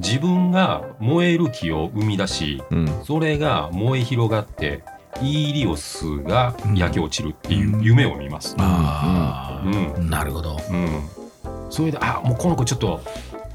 [0.03, 3.03] 自分が燃える木を生み出しうん。
[3.03, 4.83] それが燃え広がって
[5.21, 8.55] イーリオスが焼け落ちるっていう夢を見ます。
[8.57, 9.95] あうん。
[9.95, 10.57] あなるほど。
[10.69, 11.09] うん。
[11.69, 13.01] それであもうこの子ちょっと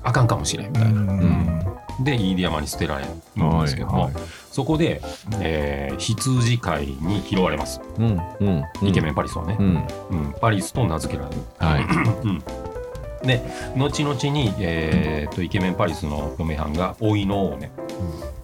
[0.03, 1.01] あかんかもしれんみたいな。
[1.01, 1.67] うん。
[2.05, 3.07] で飯豊山に捨てられ
[3.37, 5.03] るんですけども、はいはいそこで、
[5.43, 8.21] えー羊飼いに拾われます、うん。
[8.41, 8.65] うん。
[8.81, 8.89] うん。
[8.89, 9.57] イケメンパリスはね。
[9.61, 9.87] う、ん。
[10.11, 10.35] うん。
[10.41, 11.43] パリスと名付けられる。
[11.59, 12.76] はい
[13.23, 13.41] で
[13.77, 17.73] 後々に、えー、とイケメンパリスの嫁はんがおいの王ね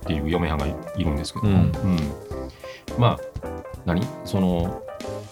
[0.04, 1.46] っていう嫁はんがいいるんですけど。
[1.46, 1.56] も、うん。
[1.56, 1.98] うん。
[2.98, 3.20] まあ
[3.84, 4.06] 何？
[4.24, 4.82] その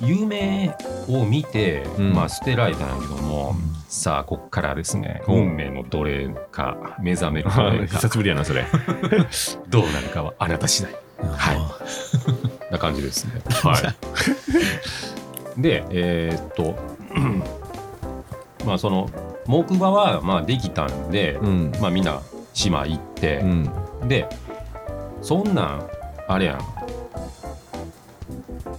[0.00, 0.74] 夢
[1.09, 2.12] を見て、うん。
[2.12, 3.55] まあ、捨てられたんやけども、
[3.88, 5.35] さあこっからですねうん。
[5.50, 7.70] 運命のどれか目覚めるか。
[7.87, 8.64] 久しぶりやなそれ。
[9.68, 10.92] どうなるかはあなた次第。
[11.22, 12.72] はい。
[12.72, 13.40] な感じですね。
[13.62, 13.79] は
[15.59, 16.76] い、でえーっと
[18.64, 19.11] まあその
[19.50, 21.72] 木馬はまあできたんで、うん。
[21.80, 22.20] まあみんな
[22.54, 23.70] 島行ってう、ん。
[24.08, 24.28] で
[25.22, 25.86] そんなん
[26.28, 26.60] あれやん。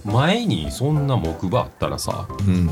[0.04, 2.68] 前にそんな木馬あったらさうん。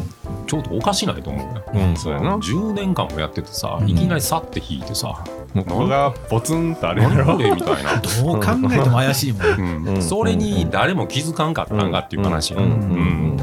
[0.46, 1.64] ちょっとおかしないと思うよ。
[1.74, 2.36] うんそうやな。
[2.38, 3.88] 10年間もやっててさ、うん。
[3.88, 5.22] いきなりさって引いてさ
[5.54, 7.36] もうここがポツンとあ「るやろ。
[7.38, 7.96] れ?」みたいな。
[8.00, 9.42] どう考えても怪しいもん。
[9.44, 9.46] う
[9.90, 9.94] ん。
[9.96, 10.02] うん。
[10.02, 12.64] それに誰も気づかんかったんかっていう話やん。
[12.64, 12.70] うん。
[12.70, 12.78] うん。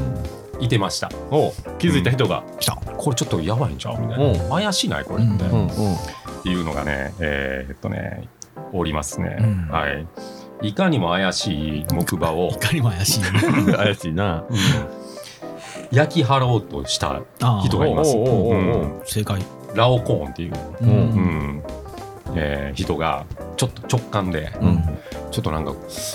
[0.00, 0.07] ん
[0.60, 1.10] いてました。
[1.30, 2.42] お気づいた人が。
[2.58, 2.74] 来た。
[2.76, 4.00] これちょっとやばいんちゃう？
[4.00, 4.56] みたいうんな。
[4.56, 5.04] 怪しない？
[5.04, 5.68] これって、うんうんうん。
[5.68, 5.68] っ
[6.42, 8.28] ていうのがねえーっとね
[8.72, 9.68] おりますね、うん。
[9.68, 10.06] はい。
[10.68, 12.48] いかにも怪しい木馬を。
[12.52, 13.20] い、かにも怪しい。
[13.72, 14.44] 怪しいな。
[15.92, 18.12] 焼き払おうとしたあ人がいます、
[19.04, 19.42] 正解。
[19.74, 20.90] ラオコーンっていう、ううん。
[20.90, 21.62] うん
[22.34, 23.24] えー人が
[23.56, 24.84] ちょっと直感で、うん。
[25.30, 25.72] ちょっとなんか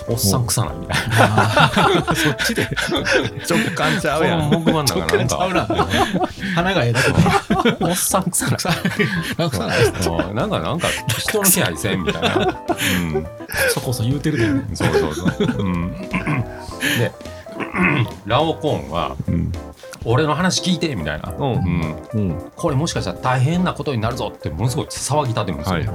[0.07, 2.15] おっさん臭ないみたいあー。
[2.15, 2.67] そっちで。
[3.49, 4.47] 直感ちゃうやな。
[4.47, 5.23] んこの木馬の中な。
[5.23, 5.87] んちゃうかな。
[6.55, 7.11] 花がええだけ
[7.71, 7.77] で。
[7.85, 8.57] おっさん臭ない。
[9.37, 9.59] なんか
[10.33, 12.35] なんかなんか人の気配せんみたいな。
[12.37, 13.27] うん。
[13.73, 14.37] そこそ言うてる
[14.69, 15.47] でそうそうそう。
[15.59, 15.91] うん。
[16.97, 17.11] で、
[18.25, 19.51] ラオコーンはうん
[20.05, 21.33] 俺の話聞いてみたいな。
[21.37, 21.53] うん。
[21.53, 22.09] うん。
[22.13, 22.51] うん。
[22.55, 25.75] これもしかしたら大変なことになるぞってものすごい騒ぎ立てるんですよ。
[25.75, 25.89] はい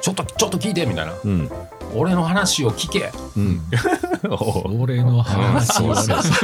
[0.00, 1.14] ちょっとちょっと聞いてみたいな。
[1.24, 1.50] うん。
[1.94, 3.10] 俺の話を聞け。
[3.36, 3.62] うん。
[4.30, 6.34] お俺の話をうんそうそ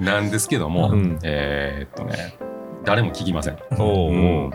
[0.00, 1.18] うなんですけども、うん。
[1.22, 2.34] えーっとね
[2.84, 3.58] 誰も聞きません。
[3.78, 4.10] おう。
[4.10, 4.14] う
[4.46, 4.50] ん。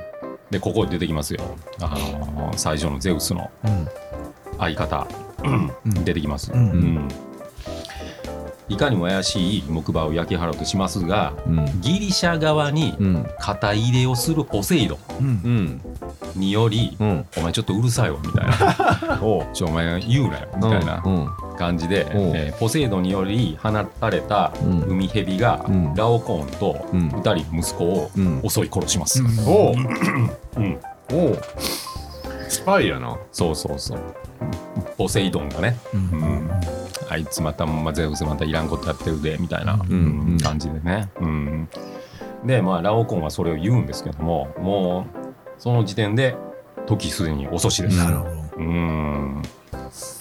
[0.51, 1.41] でここで出てきますよ。
[1.79, 3.87] あのー最初のゼウスのうん。
[4.57, 5.07] 相方、
[5.43, 5.71] うん。
[6.03, 6.59] 出てきます、うん。
[6.59, 7.07] うん
[8.67, 11.65] いかにも怪しい木馬を焼き払おうとしますがうん。
[11.81, 13.27] ギリシャ側にうん。
[13.39, 15.27] 肩入れをするポセイドうん。
[15.27, 15.81] うん。
[16.35, 18.45] によりうん「お前ちょっとうるさいわ」みたい
[19.07, 19.19] な。
[19.23, 21.29] おう「ちょお前言うなよ」みたいなうん。
[21.57, 22.17] 感じで、う。
[22.17, 24.81] んえーポセイドにより放たれたうん。
[24.87, 25.93] 海蛇がうん。
[25.95, 27.07] ラオコーンとうん。
[27.09, 28.41] 2人息子をうん。
[28.49, 29.23] 襲い殺します。
[29.47, 29.75] おう。
[30.57, 30.79] うん。
[31.13, 31.39] おう。
[32.49, 33.15] スパイやな。
[33.31, 33.99] そうそうそう。
[34.97, 35.99] ポセイドンがね、うん。
[35.99, 36.49] うん
[37.09, 40.27] あいつまた、まあ、ゼウスまたいらんことやってるでみたいな、うん。
[40.31, 40.39] うん。
[40.39, 41.09] 感じでね。
[41.19, 41.69] うん、
[42.45, 45.25] で、まあ、ラオコンはそれを言うんですけども、もう
[45.57, 46.35] その時点で
[46.85, 47.97] 時すでに遅しです。
[47.97, 48.31] なるほど。
[48.57, 49.41] うん。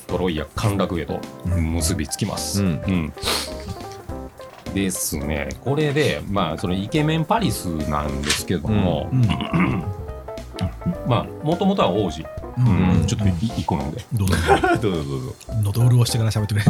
[0.07, 2.63] トロイア陥落へと結びつきます。
[2.63, 2.69] うん。
[2.69, 3.13] うん。
[4.75, 9.23] ですね、これで、まあ、そのイケメンパリスなんですけども、うん。
[11.07, 12.25] まあ、もともとは王子、
[12.59, 12.99] うん。
[12.99, 14.05] うんちょっとい一個飲んで。
[14.13, 14.37] どうぞ。
[14.81, 15.35] どうぞどうぞ。
[15.63, 16.67] 喉潤してから喋ってくれ。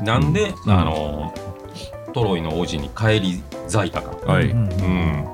[0.04, 0.72] なんで、うん。
[0.72, 1.34] あの
[2.12, 4.46] トロイの王子に帰り咲いたか、はい。
[4.46, 4.68] うん。
[4.68, 5.24] うん、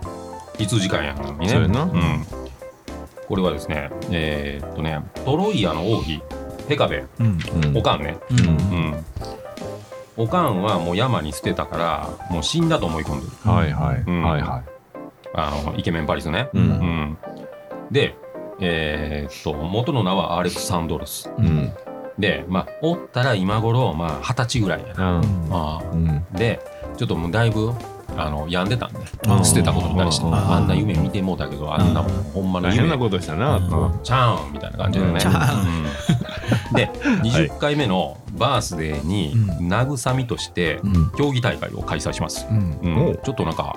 [0.58, 1.48] 羊飼いやのにね。
[1.48, 1.82] そうやな。
[1.82, 2.26] うん、
[3.28, 6.22] これはですねえーっとねトロイアの王妃
[6.68, 7.04] ヘカベ。
[7.18, 7.38] うん。
[7.64, 7.76] うん。
[7.76, 8.48] オカンね、ううん。
[8.48, 9.04] うん、
[10.16, 13.32] オカンはもう山に捨てたからもう死んだと思い込んでる。
[13.52, 14.04] はいはい。
[14.06, 14.22] うん。
[14.22, 14.62] はいは
[15.32, 17.18] あのイケメンパリスね、いうん
[17.90, 18.14] で
[18.60, 21.30] えーっと元の名はアレクサンドロス。
[21.38, 21.72] うん。
[22.18, 25.48] でまあおったら今頃まあ二十歳ぐらいやな、うん。
[25.50, 25.80] あ
[26.32, 26.60] で
[26.96, 27.72] ちょっともうだいぶ
[28.16, 29.00] あの病んでたんで
[29.44, 32.78] 捨てたことに対してあんな夢見てもうたけどあんなもんほんまの夢。
[32.78, 33.70] 大変なことしたなうん。
[33.70, 35.20] とチャーンみたいな感じでね、
[36.70, 36.76] うん。
[36.76, 36.90] で
[37.22, 39.68] 20回目のバースデーにうん。
[39.72, 41.10] 慰みとしてうん。
[41.16, 43.18] 競技大会を開催します、うん。
[43.24, 43.74] ちょっとなんか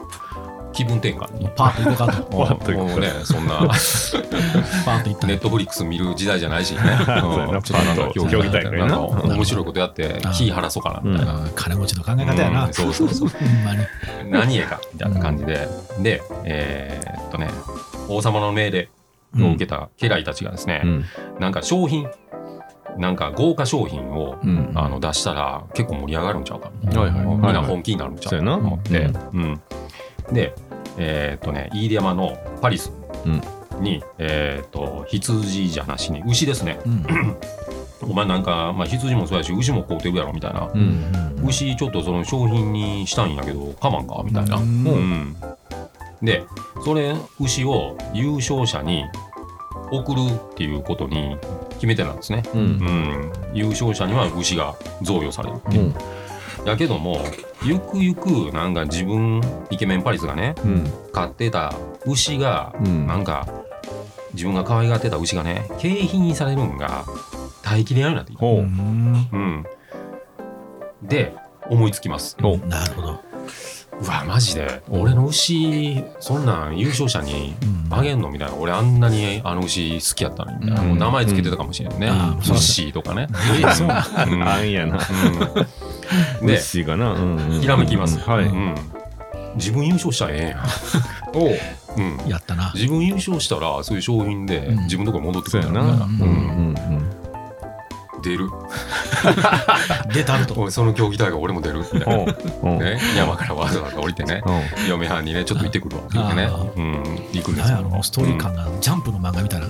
[0.73, 1.49] 気分転換に。
[1.55, 2.23] パーッと行こうかと。
[2.37, 2.91] パーッと行こうか。
[2.93, 3.53] もうねそんな。
[3.59, 3.69] パー
[4.99, 5.27] ッと行った。
[5.27, 6.73] ネットフリックス見る時代じゃないし。
[6.75, 7.61] ね、うん。
[7.61, 8.89] ちょっとなんか競技大会ななん。
[8.89, 12.73] か面白いことやって気晴らそうかなみたいな、金持ちの考え方やうなん。
[12.73, 13.29] そうそうそう。
[13.29, 13.85] ほんまに。
[14.31, 15.67] 何へかみたいな感じで、
[15.99, 17.49] で、えーっとね、
[18.09, 18.89] 王様の命令
[19.41, 21.05] を受けた家来たちがですね、うん。
[21.39, 22.07] なんか商品、
[22.97, 24.71] なんか豪華商品を、うん。
[24.75, 28.53] あの出したら結構盛り上がるんちゃうかみみんな本気になるんちゃうかそうやな。
[28.57, 29.61] と思って、うん。
[30.31, 30.53] で、
[30.97, 32.91] えーっとね、飯山のパリス
[33.25, 33.41] うん。
[33.83, 36.79] に、えーっと羊じゃなしに牛ですね。
[36.85, 37.05] うん。
[38.09, 40.69] お前なんか、まあ、羊もそうやし牛も買うてるやろみたいな。
[40.73, 41.03] うん
[41.45, 44.57] 牛ちょっとその商品にしたいんやけどかまんかみたいな。
[44.57, 44.85] うん。
[44.85, 45.35] うん。
[46.21, 46.43] で
[46.85, 49.03] それ牛を優勝者に
[49.91, 51.37] 送るっていうことに
[51.75, 52.65] 決めてたんですね、ううん。
[52.77, 55.93] ん、優勝者には牛が贈与されるっていう、
[56.65, 57.21] やけども
[57.63, 60.91] ゆくゆくなんか自分イケメンパリスがねうん。
[61.11, 61.73] 飼ってた
[62.05, 63.07] 牛がうん。
[63.07, 63.47] なんか
[64.33, 67.05] 自分が可愛がってた牛がね景品にされるんが
[67.61, 68.61] 耐えきれないなってきうう。
[68.61, 69.65] んうん、
[71.07, 71.33] で
[71.69, 72.35] 思いつきます。
[72.41, 73.19] なるほど。
[74.01, 74.81] うわマジで。
[74.89, 77.55] 俺の牛そんなん優勝者に
[77.87, 77.93] うん。
[77.93, 78.55] あげんのみたいな。
[78.55, 80.99] 俺あんなにあの牛好きやったのにみたいな、うん。
[80.99, 82.13] 名前つけてたかもしれんね、うん。
[82.13, 84.33] ウッシーとかね、 う。
[84.35, 84.43] ん。
[84.43, 84.95] あんやな。
[84.95, 85.01] うん
[86.41, 87.13] で牛がな。
[87.13, 88.45] うんうんひらめきます、はい。
[88.45, 88.75] うん。
[89.55, 90.47] 自分優勝したらええん。
[90.49, 90.63] や、
[91.33, 91.51] おう。
[91.95, 92.71] うん、やったな。
[92.73, 94.83] 自分優勝したらそういう商品でうん。
[94.85, 95.81] 自分のとこに戻ってくそうやな。
[95.81, 96.75] るん。
[98.23, 98.49] 出る。
[100.13, 100.71] 出たると。
[100.71, 102.33] その競技大会俺も出るみたいな、
[103.15, 104.41] 山からわざわざ降りてね。
[104.45, 104.61] おう。
[104.89, 106.03] 嫁はんにねちょっと行ってくるわ。
[106.03, 107.03] って言ってねうん。
[107.33, 107.99] 行くんですよ。
[108.01, 109.67] ストーリー感がジャンプの漫画みたいな。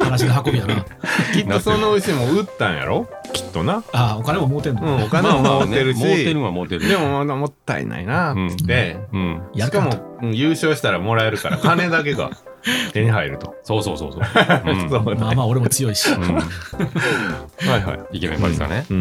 [0.04, 0.74] 話の運びやな。
[1.34, 3.06] きっとその牛も売ったんやろ？
[3.36, 3.82] きっとな。
[3.92, 6.00] ああお金も儲てんの、うんお金も持ってるし。
[6.00, 8.98] まあてるは儲てるでもまだもったいないなうんって。
[9.12, 9.42] うん。
[9.54, 12.30] やるかしかもうん優勝したらもらえるから金だけが
[12.92, 13.54] 手に入ると。
[13.62, 14.22] そうそうそうそう、
[14.66, 14.90] うん。
[14.90, 16.10] そうまあまあ俺も強いし。
[16.12, 16.22] うん。
[16.22, 18.16] はいはい。
[18.16, 19.00] イケメンパリスがね、うん。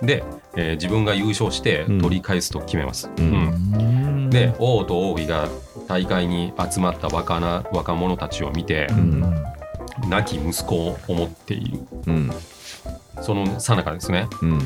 [0.00, 0.06] うん。
[0.06, 0.24] で、
[0.56, 2.00] えー自分が優勝してうん。
[2.00, 3.24] 取り返すと決めます、うん。
[3.24, 4.30] うん。
[4.30, 5.48] で王と王妃が
[5.88, 9.20] 大会に集まった若な若者たちを見てう、ん。
[10.08, 11.78] 亡き息子を思っている。
[12.06, 12.30] うん
[13.20, 14.28] その最中ですね。
[14.42, 14.60] うん。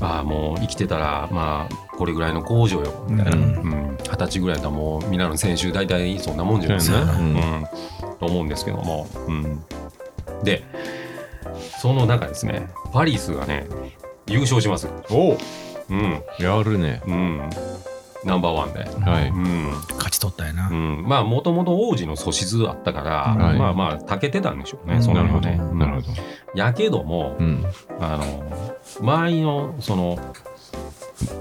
[0.00, 3.36] ああもう生きてたらまあこれぐらいの工場よみたいな。
[3.36, 3.68] ううん。
[3.92, 7.18] ん二十歳ぐらいだもう皆の先週大体そんなもんじゃないですか、そうやな。
[7.18, 7.26] うん。
[7.26, 7.64] うん、
[8.18, 9.64] と思うんですけども、うん、
[10.42, 10.64] で
[11.78, 13.66] その中ですねパリスがね
[14.26, 14.88] 優勝します。
[15.10, 15.38] おう。
[15.90, 16.22] うん。
[16.38, 17.02] やるね。
[17.06, 17.50] うん
[18.24, 18.80] ナンバーワンで。
[18.80, 19.28] はい。
[19.28, 23.58] うん、勝ち取ったんやな、うん、まあもともと王子の素質あったから、はい。
[23.58, 25.02] まあまあたけてたんでしょうね、うん。
[25.02, 25.74] そんなのなるほど。
[25.74, 26.22] ね、なるほど。
[26.54, 27.64] やけども、うん。
[28.00, 30.18] あの周りのその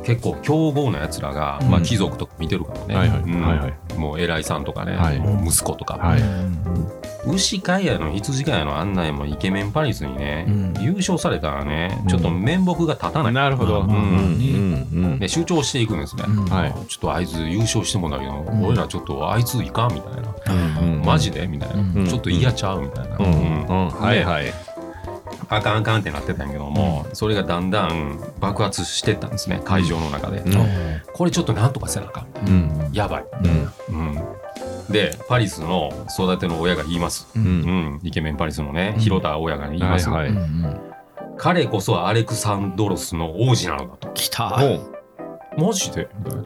[0.06, 1.70] 結構強豪なやつらが、うん。
[1.70, 3.20] まあ、貴族とか見てるからね、はいはい。
[3.20, 3.42] うん。
[3.42, 3.94] はいはい。
[3.98, 5.22] もう偉いさんとかね、はい。
[5.46, 6.22] 息子とか、はい。
[6.22, 10.74] うん牛飼いやの羊飼いやのあんなんもイケメンパリスにね、うん。
[10.84, 13.82] 優勝されたらねうんちょっと面目が立たない、なるほど。
[13.82, 13.88] うん。
[13.88, 13.94] うん。
[13.94, 15.20] うん。
[15.20, 16.46] で主張していくんですね、うん。
[16.46, 16.74] はい。
[16.88, 18.66] ちょっとあいつ優勝してもだけど、ん。
[18.66, 21.02] 俺らちょっとあいついかんみたいな、うん。
[21.06, 22.08] マジでみたいな、うん。
[22.08, 23.26] ちょっと嫌ちゃうみたいな、うん。
[23.26, 23.90] うん。
[23.90, 24.54] はいはい。
[25.50, 29.62] あかんあかんってなってたんやけども、それがだんだん爆発してったんですね。
[29.64, 30.54] 会場の中で、うん。
[31.14, 32.48] これちょっとなんとかせなあかん。
[32.48, 32.90] うん。
[32.92, 33.74] やばい、うん。
[33.90, 34.20] うん、
[34.90, 37.46] でパリスの育ての親が言います、ううん。
[37.46, 37.54] うん。
[37.96, 40.80] ん、イケメンパリスのね広田親が言います、はいうんうん
[41.36, 44.08] 彼こそアレクサンドロスの王子なのだと。
[44.14, 44.56] 来た。
[44.62, 45.66] おう。
[45.68, 46.08] マジで？
[46.24, 46.44] みたいな。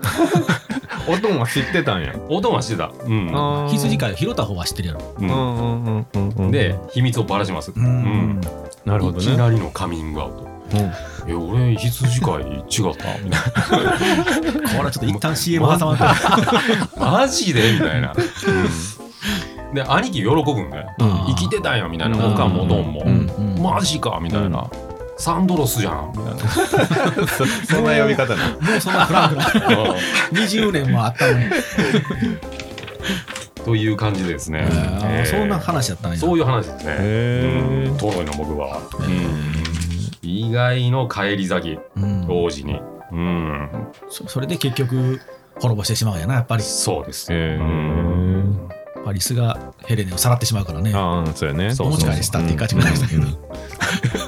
[1.09, 2.15] おとんは知ってたんや。
[2.29, 3.67] 音はしてた、うん。
[3.69, 5.01] 羊飼い広田方は知ってるやろ。
[5.19, 5.29] うん。
[5.29, 6.51] うんうんうんうんうん。
[6.51, 8.39] で秘密をばらします、うん。
[8.85, 10.43] なるほどいきねなりのカミングアウト。
[10.43, 10.91] うん
[11.27, 13.17] え俺羊飼い違った？
[13.23, 13.41] みたい
[14.53, 16.03] これはちょっと一旦 CM 挟まって
[16.99, 17.73] なマジで？
[17.73, 19.73] みたいな、うん。
[19.75, 20.89] で兄貴喜ぶんだよ。
[20.99, 21.25] うん。
[21.27, 22.17] 生きてたんやみたいな。
[22.17, 22.33] うん。
[22.33, 23.29] おかんもどんも、うん。
[23.55, 23.61] うん。
[23.61, 24.69] マジかみたいな、
[25.17, 26.13] サンドロスじゃん。
[26.15, 27.27] みたいな。
[27.27, 29.43] そそんな呼び方なもうそんなフランクな。
[30.31, 31.45] 20年もあったのに。
[33.65, 35.29] という感じでですね、えー。
[35.29, 36.17] そんな話やったんや。
[36.17, 36.95] そういう話ですね。
[36.99, 37.91] へー。
[37.91, 37.97] うん。
[37.97, 39.66] トロイの僕は、うん
[40.21, 41.79] 意外の返り咲き。
[41.95, 42.27] うん。
[42.29, 42.79] 王子に。
[43.11, 43.87] うん。
[44.09, 45.19] そそれで結局
[45.59, 46.63] 滅ぼしてしまうんやなやっぱり。
[46.63, 48.69] そうです、へーうん。
[49.05, 50.91] パリスがヘレネをさらってしまうからね。
[50.93, 51.73] ああそうやね。
[51.79, 53.07] お持ち帰りしたって書いてくれました。
[53.07, 53.23] けど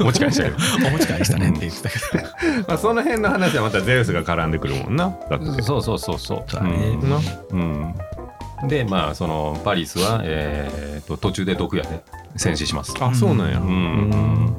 [0.05, 0.55] 持ち帰りしたけど
[0.87, 2.23] お持ち帰りしたねって言ってたけど。
[2.67, 5.13] まあその辺の話はまたゼウスが絡んでくるもんな。
[5.29, 5.61] だって。
[5.61, 6.43] そうそうそうそう。
[6.47, 7.95] そうん
[8.61, 8.67] うん。
[8.67, 12.03] でまあそのパリスは、えー、と途中で毒矢で
[12.35, 12.93] 戦死します。
[12.99, 13.57] あそうなんや。
[13.59, 14.55] ううんん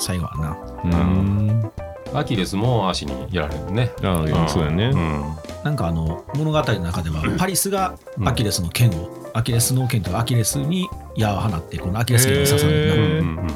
[0.00, 0.56] 最後はな。
[0.84, 1.72] うん。
[2.12, 3.92] アキレスも足にやられるね。
[4.02, 4.86] ああそうやね。
[4.86, 5.22] うん。
[5.64, 13.22] なんかあの物語の中ではパリスがアキレスの剣を、アキレスの剣とかアキレスに矢を放ってこのアキレス剣に刺さるへー。
[13.22, 13.46] なうんうん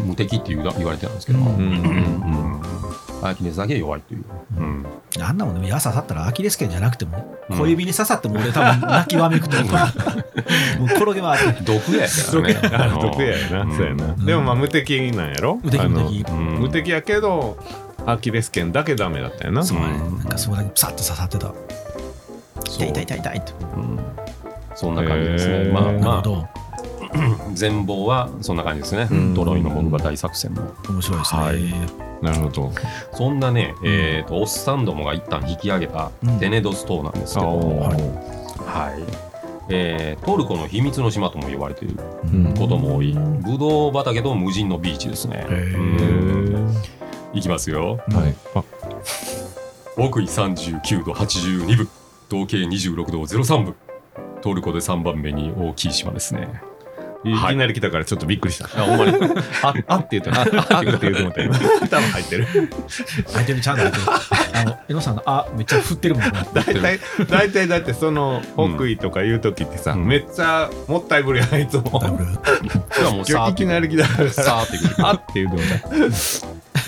[0.00, 0.08] うん。
[0.08, 1.46] 無敵っていう言われてたんですけど、うん。
[1.46, 1.52] うん。
[1.52, 1.62] うん。
[1.66, 4.24] うんアキレスだけ弱いという、
[4.58, 4.86] うん。
[5.20, 9.72] あんなもんね矢刺さったらアキレス腱じゃなくてもうん小指に刺さっても俺多分泣きわめくと思う。
[9.72, 9.76] も
[10.84, 11.62] う転げ回って。
[11.62, 12.96] 毒矢やからね。
[12.96, 13.76] あ毒矢やな。
[13.76, 14.14] そうやな。
[14.14, 15.60] でもまあ無敵なんやろ？
[15.62, 16.24] 無敵無敵。
[16.28, 16.36] うん。
[16.60, 17.56] 無敵やけど
[18.06, 19.64] アキレス腱だけダメだったよな。
[19.64, 19.86] そうね。
[19.86, 20.18] うん。
[20.18, 21.52] なんかそこだけプサッと刺さってた。
[22.64, 23.52] 痛い痛い痛い痛いって。
[23.76, 23.98] うん。
[24.74, 25.70] そんな感じですね。
[25.70, 26.36] まあなるほまど。
[26.36, 26.48] あ
[27.52, 29.34] 全貌はそんな感じですね、うん。
[29.34, 30.72] トロイのモグバ大作戦も。
[30.88, 32.72] 面白いですね、はいなるほど。
[33.12, 36.38] そんなね、えー、とオッサンどもが一旦引き上げたうん。
[36.38, 37.46] テネドス島なんですけど。
[37.46, 38.64] も、おー。
[38.64, 39.02] はい。
[39.68, 41.96] えートルコの秘密の島とも言われている
[42.32, 42.54] うん。
[42.56, 43.12] ことも多い。
[43.12, 45.46] ブドウ畑と無人のビーチですね。
[47.34, 47.98] いきますよ。
[48.08, 48.34] はい。
[48.54, 48.62] あ、
[49.94, 51.88] 北緯39度82分。
[52.28, 53.74] 統計26度03分。
[54.42, 56.48] トルコで3番目に大きい島ですね。
[57.24, 58.64] いきなり来たからちょっとびっくりした。
[58.64, 59.16] あほんまに
[59.62, 61.58] あ、あって言ったあ、あって言って思った今。
[61.58, 62.46] 多分入ってる。
[63.26, 64.04] 相手にちゃんと入ってる
[64.54, 71.82] あの江野さんのあめっちゃ振ってるもんね大体、大体だってその北緯とかいう時ってさ、うんめっちゃもったいぶりやんいつも。
[71.92, 71.98] も
[73.18, 74.30] ういきなり来たから。
[74.30, 75.06] さーってくる。
[75.06, 75.62] あって言うても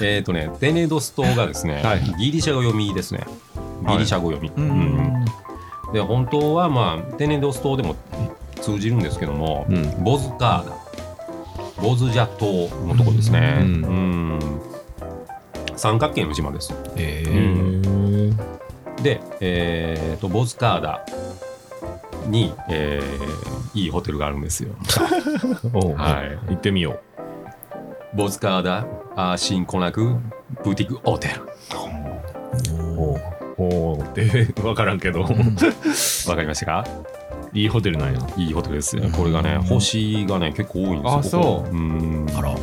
[0.03, 3.20] えっとね、テネドス島がですね、はいギリシャ語読みですね。
[3.88, 4.51] ギリシャ語読み。
[5.92, 7.94] で本当はまあテネドス島でも
[8.64, 10.05] 通じるんですけども、うん。
[10.05, 10.72] ボズカーダ
[11.83, 14.38] ボズジャ島のとこですね、ううん。
[14.38, 14.61] ん
[15.77, 16.72] 三角形の島です。
[16.96, 17.22] え。
[17.27, 21.05] へーーで、えー、とボズカーダ
[22.27, 24.70] に、えーいいホテルがあるんですよ。
[25.96, 26.50] はい。
[26.50, 27.00] 行ってみよ
[28.14, 30.14] ボズカーダアーシンコナク
[30.64, 31.42] ブティックホテル。
[31.42, 33.00] う。
[33.00, 33.20] おう。
[33.59, 34.00] おう。
[34.00, 36.85] って分からんけど、 わかりましたか？
[37.55, 38.21] いいホテルなんや。
[38.37, 39.05] いいホテルですよ。
[39.11, 41.75] これがね星がね結構多いんですよあそう。
[41.75, 41.81] うう
[42.25, 42.27] ん。
[42.37, 42.55] あら。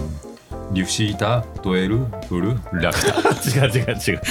[0.74, 1.98] リュシータドエル
[2.30, 3.12] ウルラピタ。
[3.66, 4.14] 違う違う違う。
[4.14, 4.22] 違う。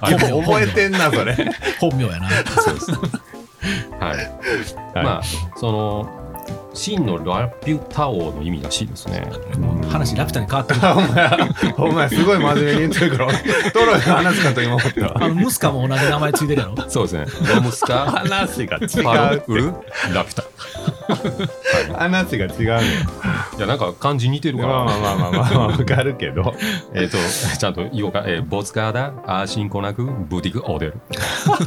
[0.44, 1.34] 覚えてんな、それ。
[1.80, 2.28] 本名やな。
[2.62, 2.90] そうです。
[3.98, 4.16] はい。
[4.94, 5.04] はい。
[5.04, 5.22] まあ、
[5.56, 6.27] その、
[6.74, 9.22] 真のラピュタ王の意味らしいですね。
[9.90, 10.80] 話ラピュタに変わってる
[11.78, 13.32] お前、お前すごい真面目に言ってるから、
[13.72, 15.24] トロイの話かと今思った。
[15.24, 16.90] あのムスカも同じ名前ついてるやろ？
[16.90, 17.26] そうですね。
[17.54, 19.64] ロムスカ、話が違うウル、
[20.14, 20.44] ラピュタ。
[21.98, 22.80] 話が違うのよ。
[23.56, 24.72] いや、なんか漢字似てるから。
[24.74, 26.54] まあまあまあまあまあ、わかるけど。
[26.94, 27.16] えっと、
[27.58, 28.24] ちゃんと言おうか。
[28.26, 30.94] えーボツカーダ、アーシンコナク、ブティクオーデル。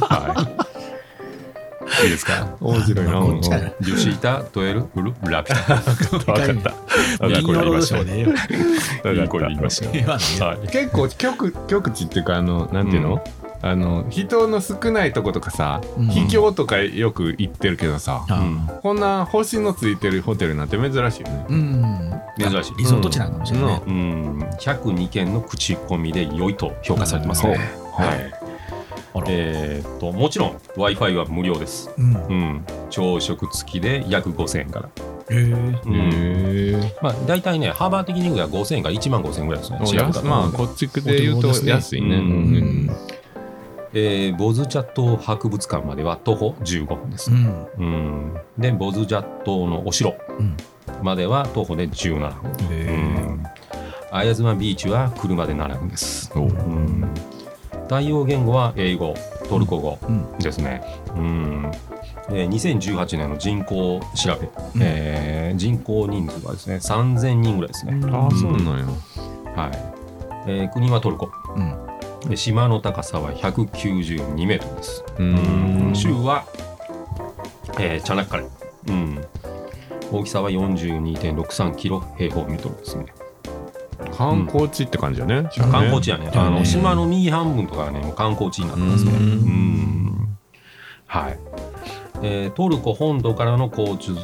[0.00, 0.71] はい。
[2.04, 2.56] いいですか？
[2.60, 3.06] 面白い。
[3.06, 3.12] な。
[3.20, 5.74] こっちやなリュシータ、ドエル、ウル、ラピュタ。
[6.32, 6.46] わかっ
[7.18, 7.26] た。
[7.26, 10.68] いやこれ言いました金曜ロードショーでええよいい声で言いました言わないよはい。
[10.68, 13.22] 結構極極地っていうかあのなんていうの、
[13.60, 16.06] あの人の少ないとことかさ、うん。
[16.08, 18.22] 秘境とかよく行ってるけどさ、
[18.82, 21.46] こんな星のついてるホテルなんて珍しいよね。
[21.48, 22.12] うん。
[22.38, 22.76] 珍しい。
[22.78, 23.82] リゾート地なんかもしれないね。
[23.86, 27.54] うん、102件の口コミで良いと評価されてますね。
[27.54, 27.58] い。
[29.28, 31.90] えーっと、もちろん Wi-Fi は無料です。
[31.98, 32.64] うんうん。
[32.90, 34.88] 朝食付きで約5000円から。
[34.88, 34.90] へ
[35.30, 36.80] えうん。
[37.02, 40.02] まあ、大体ね、幅的に言うと5000円から1万5000円ぐらいですね。
[40.24, 42.16] まあこっちで言うと安いね。
[42.16, 42.90] ううんん
[43.94, 47.34] えーボズジャット博物館までは徒歩15分ですう。
[47.34, 48.34] んうん。
[48.58, 50.56] で、ボズジャットのお城うん
[51.02, 52.68] までは徒歩で17分。
[52.70, 53.42] うへん。
[54.10, 56.30] 綾妻ビーチは車で7分です。
[56.34, 57.08] うん
[57.92, 59.14] 対応言語は英語、
[59.50, 60.82] トルコ語えうんですね。
[61.14, 61.70] うん
[62.30, 68.00] えー2018年の人口調べ、うんえー人口人数はですね3000人ぐらいですね。
[68.10, 68.86] ああそうなんや。
[69.54, 69.72] はい
[70.46, 75.04] えー国はトルコうんで島の高さは192メートルです。
[75.18, 75.94] うーん。
[75.94, 76.46] 州は、
[77.78, 78.46] えーチャナッカレ、
[78.88, 79.22] うん、
[80.10, 83.04] 大きさは42.63キロ平方メートルですね。
[84.16, 85.48] 観光地って感じよね。
[85.70, 86.30] 観光地やね。
[86.34, 89.12] あのうん島の右半分とかがね、もう観光地になってますね。
[89.12, 90.38] ううんん。
[91.06, 91.38] はい。
[92.22, 94.14] えートルコ本土からの交通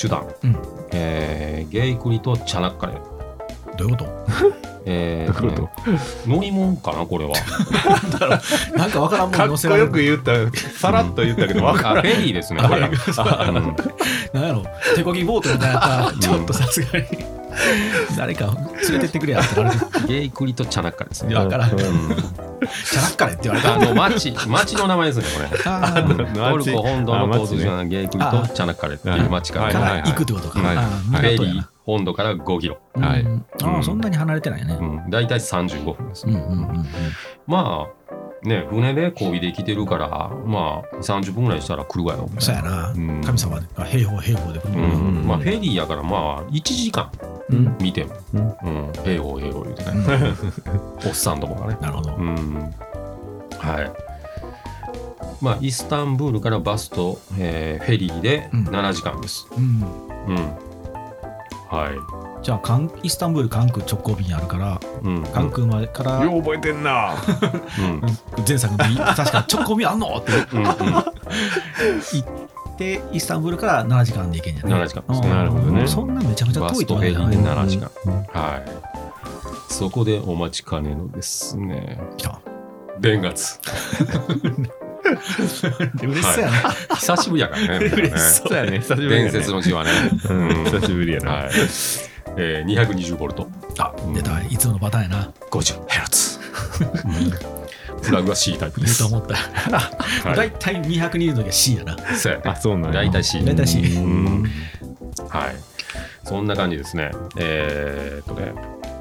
[0.00, 0.56] 手段、うん
[0.92, 2.94] えーゲイクリとチャナッカレ。
[3.76, 4.08] どういうこと？
[4.86, 5.62] えーと？
[5.62, 7.32] ね乗り物かな、これは。
[8.76, 12.04] なんかわからんもんかっこ乗せられるよく言った、さらっと言ったけど、わかあ、らん。
[12.04, 12.80] フェリーですね、これ。
[12.80, 13.76] う ん
[14.32, 14.64] なんやろ
[14.96, 17.06] 手こぎボートみたいなちょっとさすがに
[18.16, 18.56] 誰か
[18.90, 21.32] 連れてってくれやってれてゲイクリとチャナッカレですね。
[21.32, 21.72] いやわからん。
[21.72, 21.78] うん。
[21.78, 23.74] チャラッカレって言われた。
[23.74, 25.62] あの町、町の名前ですね、これ。
[25.70, 26.50] あー。
[26.50, 30.60] トルコ本土の交通手あ段、ゲイクリとチャナッカレっていう町かはいから、ら行くってことか。
[30.60, 32.78] フェリー本土から5キロ。
[32.94, 33.22] はい。
[33.22, 33.46] うん。
[33.62, 34.78] ああそんなに離れてないよね。
[34.80, 36.26] うん、大体35分です。
[37.46, 40.08] まあ、ね、船で漕いで来てるから、
[40.46, 42.28] まあ、30分ぐらいしたら来るわよ。
[42.38, 42.92] そうやな。
[42.92, 43.22] うん。
[43.24, 44.60] 神様が平方平方で
[45.24, 47.10] まあ、フェリーやから、まあ、1時間。
[47.22, 47.37] うん
[47.80, 49.92] 見ても、うんうん、平方平方言うてね、
[51.06, 51.78] おっさんどもがね。
[51.80, 52.74] なるほどうん。
[53.58, 53.90] はい。
[55.40, 59.46] まあ、イスタンブールからバスと、えーフェリーでうん7時間です。
[59.56, 59.82] うん
[60.26, 60.36] うん。
[61.70, 61.90] は
[62.42, 65.06] じゃあカンイスタンブール関空直行便あるからい。
[65.06, 65.22] うん。
[65.24, 67.14] 関空までからよう覚えてんな。
[67.78, 68.02] うん。
[68.46, 70.62] 前作の時確か直行便あんのってうん。
[70.62, 70.74] うん。
[72.12, 72.37] 言っ
[72.78, 75.02] てイスタンブールから7時間で行けんじゃない7時間。
[75.08, 75.86] ですねうんなるほどね。
[75.86, 77.90] そんなめちゃめちゃ遠いバスとフェリーでとは言わない7時間。
[78.32, 79.72] はい。
[79.72, 82.00] そこでお待ちかねのですね。
[82.16, 82.40] 来た。
[86.02, 86.96] 嬉しそうやな。
[86.96, 88.78] 久しぶりやからね嬉しそうやね。
[88.80, 89.22] 久しぶりやね。
[89.22, 89.90] 伝説の字はね、
[90.28, 90.64] うん。
[90.64, 91.30] 久しぶりやな。
[91.32, 91.50] はい。
[92.36, 93.48] えー、220ボルト。
[93.78, 94.40] あ、出た。
[94.42, 95.32] いつものパターンやな。
[95.50, 95.80] 50
[97.98, 99.04] ヘルツプラグは C タイプです。
[99.04, 99.34] 思った。
[99.34, 100.36] はい。
[100.36, 101.96] 大体220の時は C やな。
[102.16, 102.44] そうやね。
[102.46, 103.02] あそうなんや。
[103.02, 103.78] 大体 C 大体 C。
[103.96, 104.42] うん。
[105.28, 105.56] はい。
[106.24, 107.10] そんな感じですね。
[107.38, 108.52] えー、っとね。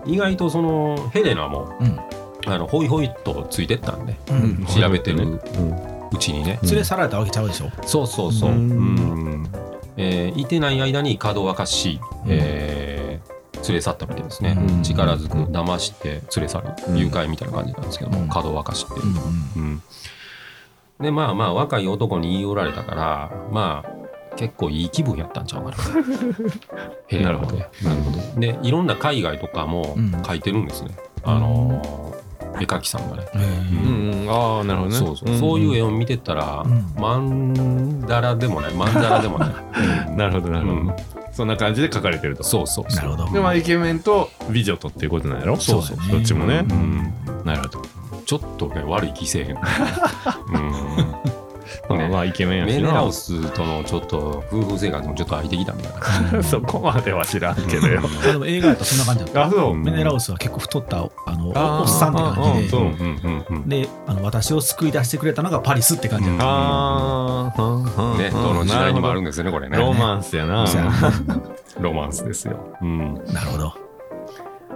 [0.05, 1.99] 意外とそのヘレナもうん。
[2.45, 4.65] あのホイホイっとついてったんでうん。
[4.65, 5.35] 調べてるうん。
[5.35, 6.59] うちにね。
[6.63, 7.69] 連れ去られたわけちゃうでしょ。
[7.85, 8.51] そうそうそう。
[8.51, 9.43] ううん。
[9.43, 9.49] ん
[9.97, 12.76] えーいてない間に角を明かし、えー
[13.67, 14.55] 連れ去ったみたいですね。
[14.57, 14.83] うん。
[14.83, 16.97] 力ずく騙して連れ去る、うん。
[16.97, 18.29] 誘拐みたいな感じなんですけども、うん。
[18.29, 19.05] 角を明かしっていう
[19.57, 19.59] う。
[19.59, 19.81] ん。
[20.99, 25.77] でまあまあ若い男に言い寄られたからまあ結構いい気分やったんちゃうかな。
[27.21, 27.57] なるほど。
[27.57, 28.39] なるほど。
[28.39, 30.23] でいろんな海外とかもうん。
[30.25, 30.91] 書いてるんですね。
[31.23, 32.17] あのー
[32.59, 33.27] 絵描きさんがね。
[33.35, 34.15] えー。
[34.15, 34.29] うんうん。
[34.31, 34.95] ああなるほどね。
[34.95, 36.91] そうそう、そういう絵を見てたら、うん。
[36.99, 39.49] マンダラでもない、マンダラでもない。
[40.07, 40.95] う んなるほどなるほど、うん
[41.37, 42.41] そんな感じで書かれてると。
[42.43, 42.95] そうそうそう。
[42.95, 43.31] なるほど。
[43.31, 45.55] でまあイケメンと美女とっていうことなんやろ。
[45.57, 45.97] そうそう。
[46.11, 46.79] どっちもね、ううん。
[46.79, 47.13] ん、
[47.45, 47.81] なるほど、
[48.25, 49.49] ちょっとね、悪い気せえへん。
[50.51, 51.36] うん
[51.89, 56.43] まあまあイケメンやしなメネラウスとのちょっと夫婦生活もちょっと空いてきたみたいな。
[56.43, 59.43] そこまでは知らんけどよあでも映画やったらそんな感じだった。
[59.45, 61.49] あそうメネラウスは結構太ったあの
[61.81, 66.43] おっさんって感じでそううんうんうんであの私を救い出してくれたのがパリスって感じだった。
[66.45, 68.17] ああ、うん。
[68.17, 69.77] ね、どの時代にもあるんでですよね、これね。
[69.77, 70.65] ロマンスやな。
[70.65, 70.91] そうや
[71.79, 72.57] ロマンスですよ。
[72.81, 73.13] うん。
[73.33, 73.73] なるほど。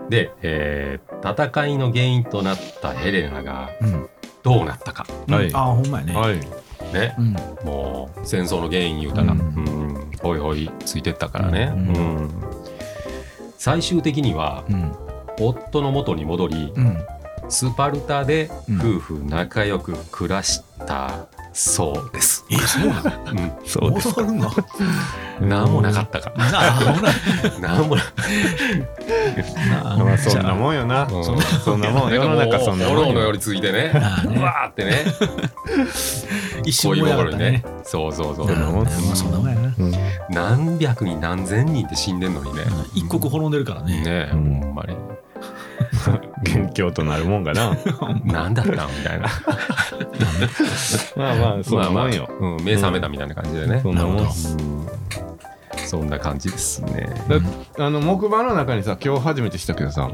[0.10, 4.10] で、えー戦いの原因となったヘレナがうん。
[4.44, 5.06] どうなったか。
[5.30, 6.16] はいああほんまやね。
[6.16, 6.40] はい。
[6.92, 7.16] ね。
[7.18, 7.34] うん。
[7.66, 9.44] もう戦争の原因言うたら、ううん
[9.94, 11.74] ん、ほいほいついてったからね。
[13.58, 14.92] 最終的には、うん。
[15.40, 16.98] 夫の元に戻り、うん。
[17.50, 22.46] スパルタでうん夫婦仲良く暮らしたそうです。
[22.50, 23.12] えそうなの？
[23.32, 23.52] うん。
[23.66, 24.08] そうです。
[24.10, 24.50] 戻るの？
[25.42, 26.32] なんもなかったか。
[26.38, 27.12] なあほら
[27.60, 28.04] なんもな
[29.84, 31.04] なあまあそんなもんよな。
[31.04, 32.14] うんそんなもん。
[32.14, 33.06] 世の中そんなもんよ。
[33.06, 33.92] 炎のよりついてね。
[33.94, 33.98] う
[34.40, 35.06] わーってね。
[36.64, 37.64] 一瞬もやがったね。
[37.84, 38.54] そうそうそうそ。
[38.56, 39.76] んなもんまあそんなもんやな。
[39.78, 39.94] うん
[40.30, 42.62] 何百人何千人って死んでんのにね。
[42.96, 44.02] 一刻滅んでるからね。
[44.02, 44.96] ねほんまに。
[46.44, 47.78] 元凶となるもんがな。
[48.26, 49.28] 何だったんみたいな。
[51.16, 52.28] まあまあ、そんなもんよ。
[52.30, 53.80] まあまあうん、目覚めたみたいな感じでね。
[53.84, 54.28] そんなもん。
[55.86, 57.10] そんな感じですね。
[57.78, 60.10] だあの木馬の中にさ今日初めてしたけどさ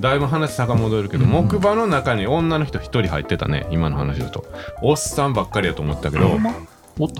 [0.00, 1.30] だいぶ話遡るけど、うん。
[1.30, 3.66] 木馬の中に女の人一人入ってたね。
[3.70, 4.44] 今の話だと。
[4.82, 6.38] おっさんばっかりやと思ったけど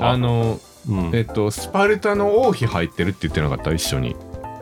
[0.00, 1.10] あのうん。
[1.14, 3.72] えっとスパルタの王妃入ってるって言ってなかった？
[3.72, 4.16] 一緒に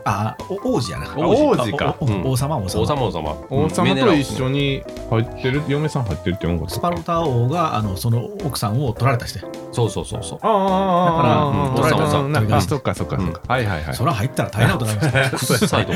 [0.05, 1.13] あお王子やな。
[1.17, 1.95] 王子王子か。
[1.99, 2.81] 王様王様。
[2.81, 3.37] 王様王様。
[3.49, 4.63] 王様と一緒に。
[4.63, 9.41] に入ってる嫁さん入ってるって言わんかったスパルタ王があのその奥さんを取られたして。
[9.71, 10.39] そうそうそうそう。
[10.41, 13.95] ああだから取られたそっかそっかそっか、はいはいはい。
[13.95, 15.53] そら入ったら大変なことになります。
[15.53, 15.57] よ。
[15.59, 15.91] 臭いと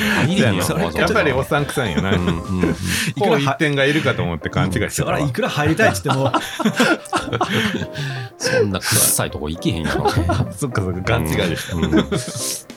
[0.98, 2.74] やっぱりおっさんくさいんよな、うんうんうん。
[3.20, 6.32] こう一点がいるかと思って勘違いしてそたいくら入りたいっつっても。
[8.38, 10.10] そんな臭いとこ行けへんやろ。
[10.52, 11.02] そっかそっか。
[11.02, 12.77] 勘違いでした、うん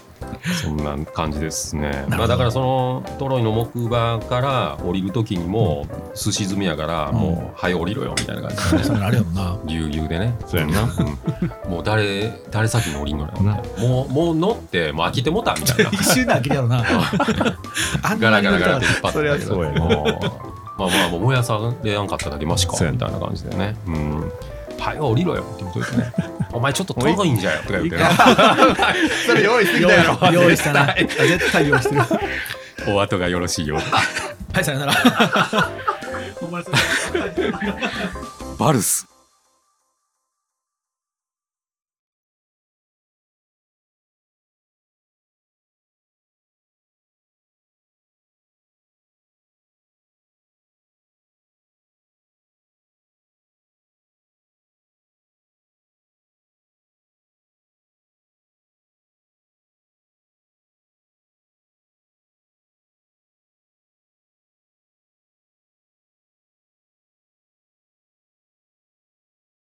[0.62, 2.04] そんな感じですね。
[2.08, 8.96] まあだからそのトロイの木馬から降りる時にも寿司積みやからもう早降りろよみたいな感じで。
[8.96, 9.58] れあれやもんな。
[9.66, 10.34] ぎゅうぎゅうでね。
[10.46, 10.86] そうやんなう
[11.68, 15.90] んもう誰誰先に降りんのやろもうもう乗ってもう飽きてもたみたいな。
[15.90, 16.84] 一瞬で飽きるやろな。
[18.02, 23.76] あんガラガラガラって引っ張ってそりゃそうやねもうまあまあもう燃やされやんかっただけマシかみたいな感じでね。
[23.86, 24.32] うん。
[24.78, 26.12] 早降りろよって言うといてね。
[26.52, 28.04] お前ちょっと遠いんじゃよとか言ってね。
[29.26, 30.94] それ用意してきたやろ 用意したな。
[30.98, 32.00] 絶対用意してる。
[32.00, 32.20] は
[32.88, 33.78] お後がよろしいよ。
[34.60, 34.94] い、さよなら。
[38.58, 39.09] バルス。